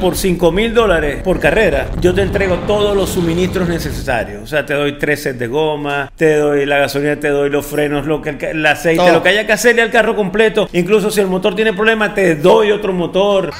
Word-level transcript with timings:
por 0.00 0.16
5 0.16 0.52
mil 0.52 0.74
dólares 0.74 1.22
por 1.22 1.40
carrera, 1.40 1.88
yo 2.00 2.14
te 2.14 2.22
entrego 2.22 2.56
todos 2.66 2.96
los 2.96 3.10
suministros 3.10 3.68
necesarios. 3.68 4.42
O 4.42 4.46
sea, 4.46 4.64
te 4.64 4.74
doy 4.74 4.98
tres 4.98 5.22
sets 5.22 5.38
de 5.38 5.46
goma, 5.46 6.10
te 6.16 6.36
doy 6.36 6.66
la 6.66 6.78
gasolina, 6.78 7.18
te 7.18 7.28
doy 7.28 7.50
los 7.50 7.66
frenos, 7.66 8.06
lo 8.06 8.22
que 8.22 8.30
el, 8.30 8.44
el 8.44 8.66
aceite, 8.66 9.02
Todo. 9.02 9.12
lo 9.12 9.22
que 9.22 9.30
haya 9.30 9.46
que 9.46 9.52
hacerle 9.52 9.82
al 9.82 9.90
carro 9.90 10.14
completo. 10.14 10.68
Incluso 10.72 11.10
si 11.10 11.20
el 11.20 11.26
motor 11.26 11.54
tiene 11.54 11.72
problemas, 11.72 12.14
te 12.14 12.36
doy 12.36 12.70
otro 12.70 12.92
motor. 12.92 13.50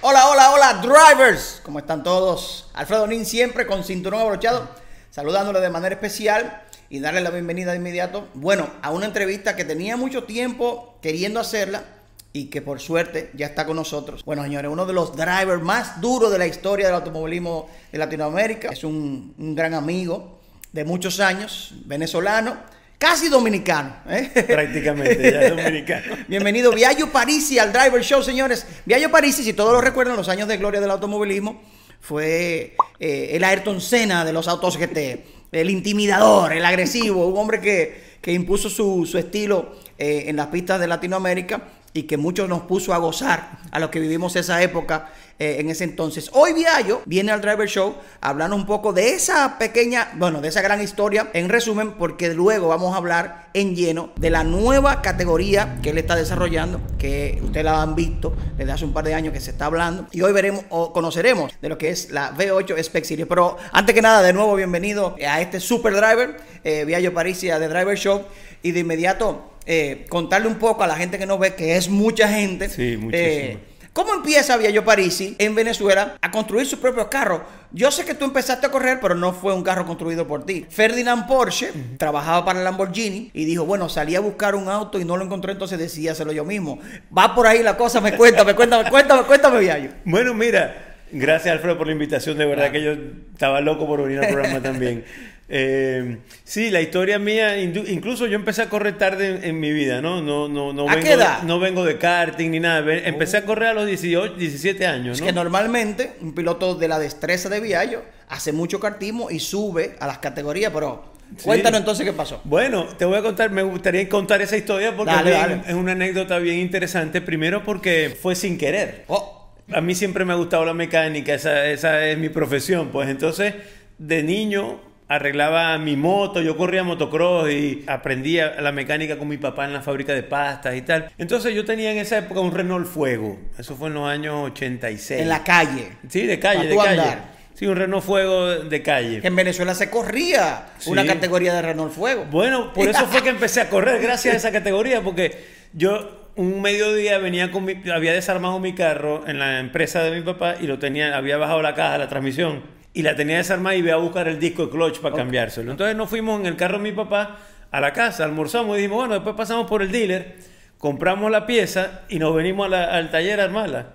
Hola, 0.00 0.28
hola, 0.28 0.50
hola, 0.52 0.74
drivers. 0.82 1.60
¿Cómo 1.64 1.78
están 1.78 2.02
todos? 2.02 2.68
Alfredo 2.74 3.06
Nin 3.06 3.24
siempre 3.24 3.66
con 3.66 3.84
cinturón 3.84 4.20
abrochado, 4.20 4.68
saludándole 5.12 5.60
de 5.60 5.68
manera 5.68 5.94
especial 5.94 6.62
y 6.88 6.98
darle 6.98 7.20
la 7.20 7.30
bienvenida 7.30 7.72
de 7.72 7.76
inmediato. 7.76 8.28
Bueno, 8.34 8.68
a 8.80 8.90
una 8.90 9.06
entrevista 9.06 9.54
que 9.54 9.64
tenía 9.64 9.96
mucho 9.96 10.24
tiempo 10.24 10.98
queriendo 11.02 11.38
hacerla 11.38 11.84
y 12.32 12.46
que 12.46 12.62
por 12.62 12.80
suerte 12.80 13.30
ya 13.34 13.46
está 13.46 13.66
con 13.66 13.76
nosotros. 13.76 14.24
Bueno, 14.24 14.42
señores, 14.42 14.70
uno 14.70 14.86
de 14.86 14.94
los 14.94 15.14
drivers 15.14 15.62
más 15.62 16.00
duros 16.00 16.32
de 16.32 16.38
la 16.38 16.46
historia 16.46 16.86
del 16.86 16.94
automovilismo 16.94 17.68
de 17.92 17.98
Latinoamérica. 17.98 18.70
Es 18.70 18.84
un, 18.84 19.34
un 19.36 19.54
gran 19.54 19.74
amigo 19.74 20.40
de 20.72 20.84
muchos 20.84 21.20
años, 21.20 21.74
venezolano, 21.84 22.56
casi 22.96 23.28
dominicano. 23.28 23.94
¿eh? 24.08 24.30
Prácticamente, 24.46 25.30
ya 25.30 25.42
es 25.42 25.50
dominicano. 25.56 26.16
Bienvenido 26.26 26.72
Viaggio 26.72 27.12
Parisi 27.12 27.58
al 27.58 27.70
Driver 27.70 28.02
Show, 28.02 28.22
señores. 28.22 28.66
Viaggio 28.86 29.10
Parisi, 29.10 29.44
si 29.44 29.52
todos 29.52 29.74
lo 29.74 29.82
recuerdan, 29.82 30.16
los 30.16 30.30
años 30.30 30.48
de 30.48 30.56
gloria 30.56 30.80
del 30.80 30.90
automovilismo, 30.90 31.60
fue 32.02 32.74
eh, 32.98 33.30
el 33.32 33.44
Ayrton 33.44 33.80
Senna 33.80 34.24
de 34.24 34.32
los 34.32 34.48
autos 34.48 34.76
GT, 34.76 35.24
el 35.52 35.70
intimidador, 35.70 36.52
el 36.52 36.64
agresivo, 36.64 37.28
un 37.28 37.38
hombre 37.38 37.60
que, 37.60 38.16
que 38.20 38.32
impuso 38.32 38.68
su, 38.68 39.06
su 39.06 39.18
estilo 39.18 39.76
eh, 39.98 40.24
en 40.26 40.34
las 40.34 40.48
pistas 40.48 40.80
de 40.80 40.88
Latinoamérica 40.88 41.68
y 41.94 42.02
que 42.02 42.16
muchos 42.16 42.48
nos 42.48 42.62
puso 42.62 42.92
a 42.92 42.98
gozar 42.98 43.60
a 43.70 43.78
los 43.78 43.90
que 43.90 44.00
vivimos 44.00 44.34
esa 44.34 44.60
época 44.62 45.12
eh, 45.42 45.56
en 45.58 45.70
ese 45.70 45.82
entonces. 45.82 46.30
Hoy 46.34 46.52
Viallo 46.52 47.02
viene 47.04 47.32
al 47.32 47.40
Driver 47.40 47.68
Show 47.68 47.96
hablando 48.20 48.54
un 48.54 48.64
poco 48.64 48.92
de 48.92 49.14
esa 49.14 49.58
pequeña, 49.58 50.12
bueno, 50.14 50.40
de 50.40 50.46
esa 50.46 50.62
gran 50.62 50.80
historia, 50.80 51.30
en 51.32 51.48
resumen, 51.48 51.94
porque 51.94 52.32
luego 52.32 52.68
vamos 52.68 52.94
a 52.94 52.98
hablar 52.98 53.48
en 53.52 53.74
lleno 53.74 54.12
de 54.14 54.30
la 54.30 54.44
nueva 54.44 55.02
categoría 55.02 55.80
que 55.82 55.90
él 55.90 55.98
está 55.98 56.14
desarrollando, 56.14 56.80
que 56.96 57.40
ustedes 57.42 57.64
la 57.64 57.82
han 57.82 57.96
visto 57.96 58.36
desde 58.56 58.70
hace 58.70 58.84
un 58.84 58.92
par 58.92 59.04
de 59.04 59.14
años 59.14 59.32
que 59.32 59.40
se 59.40 59.50
está 59.50 59.64
hablando, 59.64 60.06
y 60.12 60.22
hoy 60.22 60.32
veremos 60.32 60.64
o 60.68 60.92
conoceremos 60.92 61.52
de 61.60 61.68
lo 61.68 61.76
que 61.76 61.90
es 61.90 62.12
la 62.12 62.32
V8 62.36 62.78
Spec 62.78 63.04
Series. 63.04 63.26
Pero 63.26 63.56
antes 63.72 63.96
que 63.96 64.00
nada, 64.00 64.22
de 64.22 64.32
nuevo, 64.32 64.54
bienvenido 64.54 65.16
a 65.26 65.40
este 65.40 65.58
Super 65.58 65.92
Driver, 65.94 66.36
eh, 66.62 66.84
Viallo 66.84 67.10
de 67.10 67.68
Driver 67.68 67.98
Show, 67.98 68.22
y 68.62 68.70
de 68.70 68.78
inmediato 68.78 69.50
eh, 69.66 70.06
contarle 70.08 70.48
un 70.48 70.56
poco 70.56 70.82
a 70.82 70.86
la 70.86 70.94
gente 70.94 71.18
que 71.18 71.26
nos 71.26 71.38
ve, 71.38 71.54
que 71.54 71.76
es 71.76 71.88
mucha 71.88 72.28
gente. 72.28 72.68
Sí, 72.68 72.96
muchísimo. 72.96 73.10
eh, 73.12 73.58
¿Cómo 73.92 74.14
empieza 74.14 74.56
Viallo 74.56 74.86
Parisi 74.86 75.36
en 75.38 75.54
Venezuela 75.54 76.16
a 76.22 76.30
construir 76.30 76.66
sus 76.66 76.78
propios 76.78 77.08
carros? 77.08 77.42
Yo 77.72 77.90
sé 77.90 78.06
que 78.06 78.14
tú 78.14 78.24
empezaste 78.24 78.64
a 78.64 78.70
correr, 78.70 79.00
pero 79.02 79.14
no 79.14 79.34
fue 79.34 79.52
un 79.52 79.62
carro 79.62 79.84
construido 79.84 80.26
por 80.26 80.46
ti. 80.46 80.64
Ferdinand 80.66 81.26
Porsche 81.26 81.72
trabajaba 81.98 82.42
para 82.42 82.62
Lamborghini 82.62 83.30
y 83.34 83.44
dijo, 83.44 83.66
bueno, 83.66 83.90
salí 83.90 84.16
a 84.16 84.20
buscar 84.20 84.54
un 84.54 84.70
auto 84.70 84.98
y 84.98 85.04
no 85.04 85.18
lo 85.18 85.26
encontré, 85.26 85.52
entonces 85.52 85.78
decidí 85.78 86.08
hacerlo 86.08 86.32
yo 86.32 86.46
mismo. 86.46 86.78
Va 87.16 87.34
por 87.34 87.46
ahí 87.46 87.62
la 87.62 87.76
cosa, 87.76 88.00
me 88.00 88.16
cuenta, 88.16 88.44
me 88.44 88.54
cuéntame, 88.54 88.88
cuéntame, 88.88 89.24
cuéntame, 89.24 89.60
Viallo. 89.60 89.90
Bueno, 90.06 90.32
mira, 90.32 90.96
gracias 91.10 91.52
Alfredo 91.52 91.76
por 91.76 91.86
la 91.86 91.92
invitación, 91.92 92.38
de 92.38 92.46
verdad 92.46 92.72
que 92.72 92.82
yo 92.82 92.92
estaba 93.34 93.60
loco 93.60 93.86
por 93.86 94.02
venir 94.02 94.20
al 94.20 94.32
programa 94.32 94.62
también. 94.62 95.04
Eh, 95.48 96.18
sí, 96.44 96.70
la 96.70 96.80
historia 96.80 97.18
mía, 97.18 97.60
incluso 97.60 98.26
yo 98.26 98.36
empecé 98.36 98.62
a 98.62 98.68
correr 98.68 98.96
tarde 98.96 99.36
en, 99.36 99.44
en 99.44 99.60
mi 99.60 99.70
vida, 99.72 100.00
¿no? 100.00 100.22
No, 100.22 100.48
no, 100.48 100.72
no, 100.72 100.88
¿A 100.88 100.94
vengo, 100.94 101.06
qué 101.06 101.12
edad? 101.14 101.42
no 101.42 101.58
vengo 101.60 101.84
de 101.84 101.98
karting 101.98 102.50
ni 102.50 102.60
nada. 102.60 102.84
Empecé 103.04 103.36
a 103.38 103.44
correr 103.44 103.68
a 103.70 103.74
los 103.74 103.86
18, 103.86 104.34
17 104.36 104.86
años, 104.86 105.18
Es 105.18 105.22
que 105.24 105.32
normalmente 105.32 106.12
un 106.20 106.34
piloto 106.34 106.74
de 106.74 106.88
la 106.88 106.98
destreza 106.98 107.48
de 107.48 107.60
Viallo 107.60 108.02
hace 108.28 108.52
mucho 108.52 108.80
cartismo 108.80 109.30
y 109.30 109.40
sube 109.40 109.96
a 110.00 110.06
las 110.06 110.18
categorías, 110.18 110.72
pero 110.72 111.12
Sí. 111.36 111.44
cuéntanos 111.44 111.80
entonces 111.80 112.04
qué 112.04 112.12
pasó. 112.12 112.42
Bueno, 112.44 112.84
te 112.98 113.06
voy 113.06 113.16
a 113.16 113.22
contar, 113.22 113.50
me 113.50 113.62
gustaría 113.62 114.06
contar 114.08 114.42
esa 114.42 114.54
historia 114.56 114.94
porque 114.94 115.12
Dale, 115.12 115.30
dale. 115.30 115.62
es 115.66 115.72
una 115.74 115.92
anécdota 115.92 116.38
bien 116.38 116.58
interesante. 116.58 117.22
Primero 117.22 117.64
porque 117.64 118.14
fue 118.20 118.34
sin 118.36 118.58
querer. 118.58 119.04
Oh, 119.08 119.50
A 119.72 119.80
mí 119.80 119.94
siempre 119.94 120.26
me 120.26 120.34
ha 120.34 120.36
gustado 120.36 120.64
la 120.66 120.74
mecánica, 120.74 121.32
esa, 121.34 121.66
esa 121.68 122.06
es 122.06 122.18
mi 122.18 122.28
profesión. 122.28 122.88
Pues 122.90 123.08
entonces, 123.08 123.54
de 123.96 124.22
niño 124.22 124.78
arreglaba 125.08 125.76
mi 125.78 125.96
moto, 125.96 126.40
yo 126.40 126.56
corría 126.56 126.84
motocross 126.84 127.50
y 127.50 127.84
aprendía 127.86 128.60
la 128.60 128.72
mecánica 128.72 129.18
con 129.18 129.28
mi 129.28 129.36
papá 129.36 129.64
en 129.66 129.72
la 129.72 129.82
fábrica 129.82 130.14
de 130.14 130.22
pastas 130.22 130.74
y 130.76 130.82
tal. 130.82 131.10
Entonces 131.18 131.54
yo 131.54 131.64
tenía 131.64 131.92
en 131.92 131.98
esa 131.98 132.18
época 132.18 132.40
un 132.40 132.52
Renault 132.52 132.86
Fuego, 132.86 133.38
eso 133.58 133.76
fue 133.76 133.88
en 133.88 133.94
los 133.94 134.08
años 134.08 134.34
86. 134.52 135.20
en 135.20 135.28
la 135.28 135.44
calle. 135.44 135.88
Sí, 136.08 136.26
de 136.26 136.38
calle, 136.38 136.66
de 136.68 136.76
calle. 136.76 137.00
andar. 137.00 137.32
Sí, 137.54 137.66
un 137.66 137.76
Renault 137.76 138.02
Fuego 138.04 138.46
de 138.48 138.82
calle. 138.82 139.20
En 139.22 139.36
Venezuela 139.36 139.74
se 139.74 139.90
corría 139.90 140.68
Sí. 140.78 140.90
una 140.90 141.04
categoría 141.04 141.52
de 141.54 141.60
Renault 141.62 141.92
Fuego. 141.92 142.24
Bueno, 142.30 142.72
por 142.72 142.88
eso 142.88 143.06
fue 143.06 143.22
que 143.22 143.28
empecé 143.28 143.60
a 143.60 143.68
correr, 143.68 144.00
gracias 144.00 144.34
a 144.34 144.36
esa 144.38 144.52
categoría, 144.52 145.02
porque 145.02 145.44
yo 145.74 146.30
un 146.34 146.62
mediodía 146.62 147.18
venía 147.18 147.50
con 147.52 147.66
mi, 147.66 147.74
había 147.94 148.14
desarmado 148.14 148.58
mi 148.58 148.74
carro 148.74 149.24
en 149.28 149.38
la 149.38 149.60
empresa 149.60 150.02
de 150.02 150.12
mi 150.12 150.22
papá 150.22 150.54
y 150.60 150.66
lo 150.66 150.78
tenía, 150.78 151.14
había 151.14 151.36
bajado 151.36 151.60
la 151.60 151.74
caja, 151.74 151.98
la 151.98 152.08
transmisión, 152.08 152.62
y 152.94 153.02
la 153.02 153.16
tenía 153.16 153.38
desarmada 153.38 153.74
y 153.76 153.78
iba 153.78 153.94
a 153.94 153.96
buscar 153.96 154.28
el 154.28 154.38
disco 154.38 154.66
de 154.66 154.70
clutch 154.72 155.00
para 155.00 155.16
cambiárselo. 155.16 155.70
Entonces 155.72 155.96
nos 155.96 156.08
fuimos 156.10 156.38
en 156.40 156.46
el 156.46 156.56
carro 156.56 156.78
de 156.78 156.84
mi 156.84 156.92
papá 156.92 157.38
a 157.70 157.80
la 157.80 157.92
casa, 157.92 158.24
almorzamos 158.24 158.76
y 158.76 158.80
dijimos, 158.82 158.98
bueno, 158.98 159.14
después 159.14 159.34
pasamos 159.34 159.66
por 159.68 159.80
el 159.82 159.90
dealer, 159.90 160.36
compramos 160.78 161.30
la 161.30 161.46
pieza 161.46 162.02
y 162.08 162.18
nos 162.18 162.34
venimos 162.34 162.66
a 162.66 162.68
la- 162.68 162.84
al 162.96 163.10
taller 163.10 163.40
a 163.40 163.44
armarla. 163.44 163.92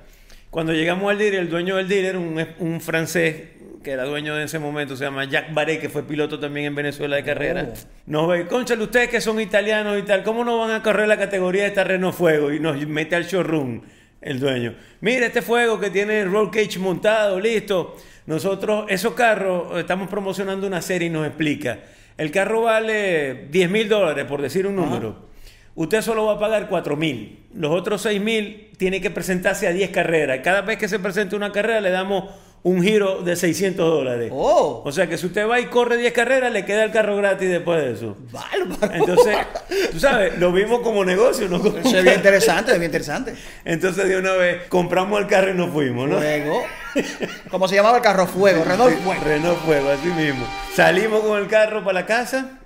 Cuando 0.49 0.73
llegamos 0.73 1.11
al 1.11 1.17
dealer, 1.19 1.41
el 1.41 1.49
dueño 1.49 1.75
del 1.75 1.87
dealer, 1.87 2.17
un, 2.17 2.43
un 2.59 2.81
francés 2.81 3.49
que 3.83 3.91
era 3.91 4.03
dueño 4.05 4.35
de 4.35 4.45
ese 4.45 4.59
momento, 4.59 4.97
se 4.97 5.05
llama 5.05 5.23
Jacques 5.25 5.53
Baré, 5.53 5.79
que 5.79 5.87
fue 5.89 6.03
piloto 6.03 6.39
también 6.39 6.65
en 6.65 6.75
Venezuela 6.75 7.15
de 7.17 7.23
carrera. 7.23 7.69
Oh. 7.71 7.73
Nos 8.07 8.27
ve, 8.27 8.47
conchale, 8.47 8.83
ustedes 8.83 9.09
que 9.09 9.21
son 9.21 9.39
italianos 9.39 9.97
y 9.99 10.01
tal, 10.01 10.23
¿cómo 10.23 10.43
no 10.43 10.57
van 10.59 10.71
a 10.71 10.81
correr 10.83 11.07
la 11.07 11.17
categoría 11.17 11.61
de 11.63 11.67
esta 11.69 11.83
Renault 11.83 12.15
Fuego? 12.15 12.51
Y 12.51 12.59
nos 12.59 12.75
mete 12.87 13.15
al 13.15 13.25
showroom 13.25 13.81
el 14.21 14.39
dueño. 14.39 14.75
Mira 15.01 15.27
este 15.27 15.41
fuego 15.41 15.79
que 15.79 15.89
tiene 15.89 16.21
el 16.21 16.31
roll 16.31 16.51
cage 16.51 16.79
montado, 16.79 17.39
listo. 17.39 17.95
Nosotros, 18.25 18.85
esos 18.89 19.13
carros, 19.13 19.77
estamos 19.79 20.09
promocionando 20.09 20.67
una 20.67 20.81
serie 20.81 21.07
y 21.07 21.11
nos 21.11 21.25
explica. 21.25 21.79
El 22.17 22.31
carro 22.31 22.63
vale 22.63 23.47
10 23.51 23.69
mil 23.69 23.87
dólares, 23.87 24.25
por 24.25 24.41
decir 24.41 24.65
un 24.67 24.75
número. 24.75 25.27
Usted 25.75 26.01
solo 26.01 26.25
va 26.25 26.33
a 26.33 26.39
pagar 26.39 26.67
4 26.67 26.95
mil. 26.97 27.45
Los 27.53 27.71
otros 27.71 28.01
6 28.01 28.19
mil 28.19 28.71
tiene 28.77 28.99
que 28.99 29.11
presentarse 29.11 29.67
a 29.67 29.71
10 29.71 29.91
carreras. 29.91 30.39
Cada 30.43 30.61
vez 30.61 30.77
que 30.77 30.87
se 30.87 30.97
presente 30.97 31.35
una 31.35 31.51
carrera 31.51 31.79
le 31.81 31.91
damos 31.91 32.31
un 32.63 32.83
giro 32.83 33.21
de 33.21 33.35
600 33.35 33.85
dólares. 33.89 34.29
Oh, 34.33 34.81
O 34.83 34.91
sea 34.91 35.07
que 35.07 35.17
si 35.17 35.25
usted 35.27 35.47
va 35.47 35.59
y 35.59 35.67
corre 35.67 35.95
10 35.97 36.11
carreras, 36.11 36.51
le 36.51 36.65
queda 36.65 36.83
el 36.83 36.91
carro 36.91 37.15
gratis 37.15 37.47
después 37.49 37.81
de 37.81 37.93
eso. 37.93 38.17
bárbaro. 38.31 38.93
Entonces, 38.93 39.37
tú 39.91 39.99
sabes, 39.99 40.37
lo 40.37 40.51
vimos 40.51 40.81
como 40.81 41.05
negocio, 41.05 41.47
¿no? 41.47 41.61
Como- 41.61 41.77
Eso 41.77 41.97
es 41.97 42.03
bien 42.03 42.15
interesante, 42.15 42.71
es 42.73 42.79
bien 42.79 42.89
interesante. 42.89 43.35
Entonces 43.63 44.07
de 44.09 44.17
una 44.17 44.33
vez 44.33 44.63
compramos 44.67 45.21
el 45.21 45.27
carro 45.27 45.51
y 45.51 45.53
nos 45.53 45.69
fuimos, 45.71 46.09
¿no? 46.09 46.17
Fuego. 46.17 46.63
¿Cómo 47.51 47.67
se 47.67 47.75
llamaba 47.75 47.97
el 47.97 48.03
carro? 48.03 48.27
Fuego. 48.27 48.63
Renault 48.65 48.97
Fuego. 48.99 49.23
Renault 49.23 49.59
Fuego, 49.65 49.89
así 49.89 50.07
mismo. 50.09 50.45
Salimos 50.75 51.21
con 51.21 51.39
el 51.39 51.47
carro 51.47 51.83
para 51.83 52.01
la 52.01 52.05
casa, 52.05 52.59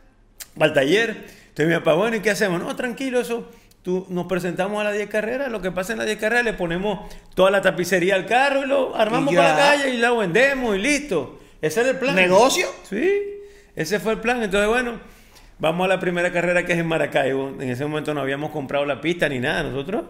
para 0.57 0.67
el 0.67 0.73
taller. 0.73 1.09
Entonces 1.49 1.67
mi 1.67 1.73
papá, 1.75 1.93
bueno, 1.95 2.15
¿y 2.15 2.21
qué 2.21 2.31
hacemos? 2.31 2.61
No, 2.61 2.75
tranquilo, 2.75 3.19
eso. 3.19 3.49
Tú, 3.83 4.05
nos 4.09 4.27
presentamos 4.27 4.79
a 4.79 4.83
las 4.83 4.93
10 4.95 5.09
carreras, 5.09 5.51
lo 5.51 5.59
que 5.61 5.71
pasa 5.71 5.93
en 5.93 5.97
las 5.99 6.05
10 6.07 6.19
carreras 6.19 6.45
le 6.45 6.53
ponemos 6.53 6.99
toda 7.33 7.49
la 7.49 7.61
tapicería 7.61 8.13
al 8.15 8.27
carro 8.27 8.63
y 8.63 8.67
lo 8.67 8.95
armamos 8.95 9.33
para 9.33 9.49
la 9.49 9.55
calle 9.57 9.93
y 9.95 9.97
la 9.97 10.11
vendemos 10.11 10.75
y 10.75 10.79
listo. 10.79 11.39
Ese 11.61 11.81
era 11.81 11.89
el 11.91 11.97
plan. 11.97 12.15
¿Negocio? 12.15 12.67
Sí, 12.87 13.11
ese 13.75 13.99
fue 13.99 14.13
el 14.13 14.19
plan. 14.19 14.41
Entonces, 14.43 14.69
bueno, 14.69 14.99
vamos 15.57 15.85
a 15.85 15.87
la 15.87 15.99
primera 15.99 16.31
carrera 16.31 16.63
que 16.63 16.73
es 16.73 16.79
en 16.79 16.87
Maracaibo. 16.87 17.49
En 17.59 17.69
ese 17.69 17.83
momento 17.85 18.13
no 18.13 18.21
habíamos 18.21 18.51
comprado 18.51 18.85
la 18.85 19.01
pista 19.01 19.27
ni 19.29 19.39
nada 19.39 19.63
nosotros. 19.63 20.03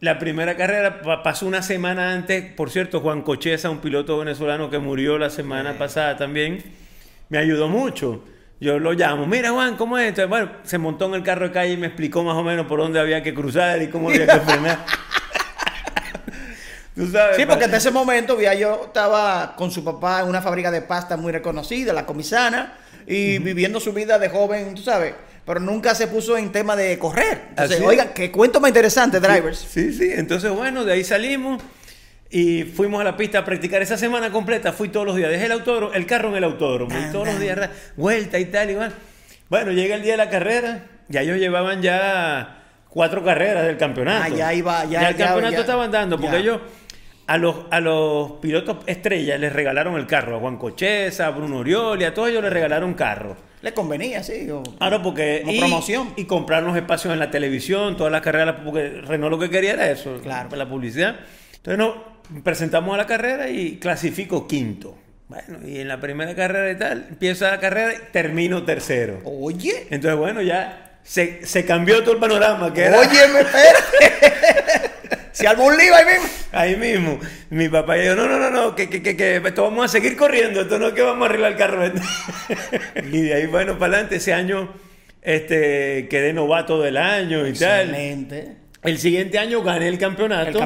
La 0.00 0.18
primera 0.18 0.56
carrera 0.56 1.02
pa- 1.02 1.22
pasó 1.22 1.46
una 1.46 1.60
semana 1.60 2.12
antes. 2.14 2.50
Por 2.54 2.70
cierto, 2.70 3.00
Juan 3.00 3.20
Cocheza, 3.20 3.68
un 3.68 3.80
piloto 3.80 4.16
venezolano 4.18 4.70
que 4.70 4.78
murió 4.78 5.18
la 5.18 5.28
semana 5.28 5.76
pasada 5.76 6.16
también, 6.16 6.62
me 7.28 7.36
ayudó 7.36 7.68
mucho. 7.68 8.24
Yo 8.60 8.78
lo 8.78 8.92
llamo, 8.92 9.26
mira 9.26 9.50
Juan, 9.52 9.74
¿cómo 9.76 9.96
es 9.96 10.10
esto? 10.10 10.28
Bueno, 10.28 10.50
se 10.64 10.76
montó 10.76 11.06
en 11.06 11.14
el 11.14 11.22
carro 11.22 11.46
de 11.48 11.52
calle 11.52 11.72
y 11.72 11.76
me 11.78 11.86
explicó 11.86 12.22
más 12.22 12.36
o 12.36 12.42
menos 12.42 12.66
por 12.66 12.78
dónde 12.78 13.00
había 13.00 13.22
que 13.22 13.32
cruzar 13.32 13.80
y 13.80 13.88
cómo 13.88 14.10
había 14.10 14.26
que 14.26 14.40
frenar. 14.46 14.84
Tú 16.94 17.10
sabes, 17.10 17.36
Sí, 17.36 17.46
porque 17.46 17.64
hasta 17.64 17.78
ese 17.78 17.90
momento 17.90 18.36
Viallo 18.36 18.86
estaba 18.86 19.54
con 19.56 19.70
su 19.70 19.82
papá 19.82 20.20
en 20.20 20.28
una 20.28 20.42
fábrica 20.42 20.70
de 20.70 20.82
pasta 20.82 21.16
muy 21.16 21.32
reconocida, 21.32 21.94
la 21.94 22.04
comisana, 22.04 22.76
y 23.06 23.38
viviendo 23.38 23.80
su 23.80 23.94
vida 23.94 24.18
de 24.18 24.28
joven, 24.28 24.74
tú 24.74 24.82
sabes, 24.82 25.14
pero 25.46 25.58
nunca 25.58 25.94
se 25.94 26.06
puso 26.08 26.36
en 26.36 26.52
tema 26.52 26.76
de 26.76 26.98
correr. 26.98 27.46
Entonces, 27.50 27.80
oigan, 27.80 28.10
qué 28.14 28.30
cuento 28.30 28.60
más 28.60 28.68
interesante, 28.68 29.20
drivers. 29.20 29.58
Sí, 29.58 29.90
sí. 29.94 30.10
Entonces, 30.12 30.50
bueno, 30.50 30.84
de 30.84 30.92
ahí 30.92 31.02
salimos. 31.04 31.62
Y 32.30 32.62
fuimos 32.62 33.00
a 33.00 33.04
la 33.04 33.16
pista 33.16 33.40
a 33.40 33.44
practicar 33.44 33.82
esa 33.82 33.96
semana 33.98 34.30
completa. 34.30 34.72
Fui 34.72 34.88
todos 34.88 35.04
los 35.06 35.16
días. 35.16 35.30
Dejé 35.30 35.46
el 35.46 35.52
autódromo, 35.52 35.92
el 35.94 36.06
carro 36.06 36.28
en 36.30 36.36
el 36.36 36.44
autódromo. 36.44 36.96
Y 36.96 37.10
todos 37.12 37.26
los 37.26 37.40
días, 37.40 37.70
vuelta 37.96 38.38
y 38.38 38.44
tal, 38.46 38.70
igual. 38.70 38.92
Bueno, 39.48 39.72
llega 39.72 39.96
el 39.96 40.02
día 40.02 40.12
de 40.12 40.16
la 40.18 40.30
carrera. 40.30 40.86
Ya 41.08 41.22
ellos 41.22 41.38
llevaban 41.38 41.82
ya 41.82 42.62
cuatro 42.88 43.24
carreras 43.24 43.66
del 43.66 43.76
campeonato. 43.76 44.22
Ah, 44.24 44.28
ya 44.28 44.54
iba- 44.54 44.84
ya- 44.84 45.08
el 45.08 45.16
ya- 45.16 45.26
campeonato 45.26 45.54
ya- 45.54 45.60
estaba 45.60 45.84
andando. 45.84 46.20
Porque 46.20 46.36
ellos, 46.36 46.60
a 47.26 47.36
los, 47.36 47.56
a 47.72 47.80
los 47.80 48.32
pilotos 48.40 48.76
estrellas, 48.86 49.40
les 49.40 49.52
regalaron 49.52 49.96
el 49.96 50.06
carro. 50.06 50.36
A 50.36 50.38
Juan 50.38 50.56
Cocheza, 50.56 51.26
a 51.26 51.30
Bruno 51.30 51.58
Orioli, 51.58 52.04
a 52.04 52.14
todos 52.14 52.28
ellos 52.28 52.44
les 52.44 52.52
regalaron 52.52 52.94
carro. 52.94 53.36
Le 53.62 53.74
convenía, 53.74 54.22
sí. 54.22 54.48
o- 54.50 54.62
Claro, 54.62 55.02
porque. 55.02 55.40
Como 55.44 55.52
y, 55.52 55.58
promoción. 55.58 56.12
Y 56.16 56.26
comprar 56.26 56.62
los 56.62 56.76
espacios 56.76 57.12
en 57.12 57.18
la 57.18 57.32
televisión, 57.32 57.96
todas 57.96 58.12
las 58.12 58.20
carreras, 58.22 58.54
porque 58.64 59.02
Renault 59.04 59.32
lo 59.32 59.38
que 59.40 59.50
quería 59.50 59.72
era 59.72 59.90
eso, 59.90 60.20
Claro. 60.22 60.54
la 60.54 60.68
publicidad. 60.68 61.16
Entonces 61.56 61.76
nos 61.78 61.94
presentamos 62.42 62.94
a 62.94 62.98
la 62.98 63.06
carrera 63.06 63.48
y 63.48 63.78
clasifico 63.78 64.46
quinto. 64.46 64.96
Bueno, 65.28 65.58
y 65.64 65.78
en 65.78 65.88
la 65.88 66.00
primera 66.00 66.34
carrera 66.34 66.70
y 66.72 66.76
tal, 66.76 67.06
empieza 67.10 67.50
la 67.50 67.60
carrera 67.60 67.94
y 67.94 68.12
termino 68.12 68.64
tercero. 68.64 69.20
Oye. 69.24 69.86
Entonces, 69.90 70.18
bueno, 70.18 70.42
ya 70.42 70.98
se, 71.04 71.46
se 71.46 71.64
cambió 71.64 72.02
todo 72.02 72.14
el 72.14 72.20
panorama, 72.20 72.72
que 72.74 72.82
era 72.82 72.98
Oye, 72.98 73.28
me 73.32 73.40
espera. 73.40 74.90
Se 75.32 75.46
armó 75.46 75.66
un 75.66 75.76
lío 75.76 75.94
ahí 75.94 76.04
mismo. 76.04 76.28
ahí 76.52 76.76
mismo. 76.76 77.20
Mi 77.50 77.68
papá 77.68 77.94
dijo, 77.94 78.16
no, 78.16 78.26
no, 78.26 78.38
no, 78.38 78.50
no, 78.50 78.74
que, 78.74 78.90
que, 78.90 79.02
que, 79.02 79.16
que 79.16 79.36
esto 79.36 79.62
vamos 79.62 79.84
a 79.84 79.88
seguir 79.88 80.16
corriendo, 80.16 80.62
esto 80.62 80.78
no 80.78 80.88
es 80.88 80.94
que 80.94 81.02
vamos 81.02 81.22
a 81.22 81.30
arreglar 81.30 81.52
el 81.52 81.58
carro. 81.58 81.86
y 83.12 83.22
de 83.22 83.34
ahí, 83.34 83.46
bueno, 83.46 83.78
para 83.78 83.92
adelante, 83.94 84.16
ese 84.16 84.34
año 84.34 84.68
este, 85.22 86.08
quedé 86.08 86.32
novato 86.32 86.80
del 86.80 86.96
año 86.96 87.46
y 87.46 87.52
tal. 87.52 87.90
Excelente. 87.90 88.56
El 88.82 88.98
siguiente 88.98 89.38
año 89.38 89.62
gané 89.62 89.88
el 89.88 89.98
campeonato. 89.98 90.58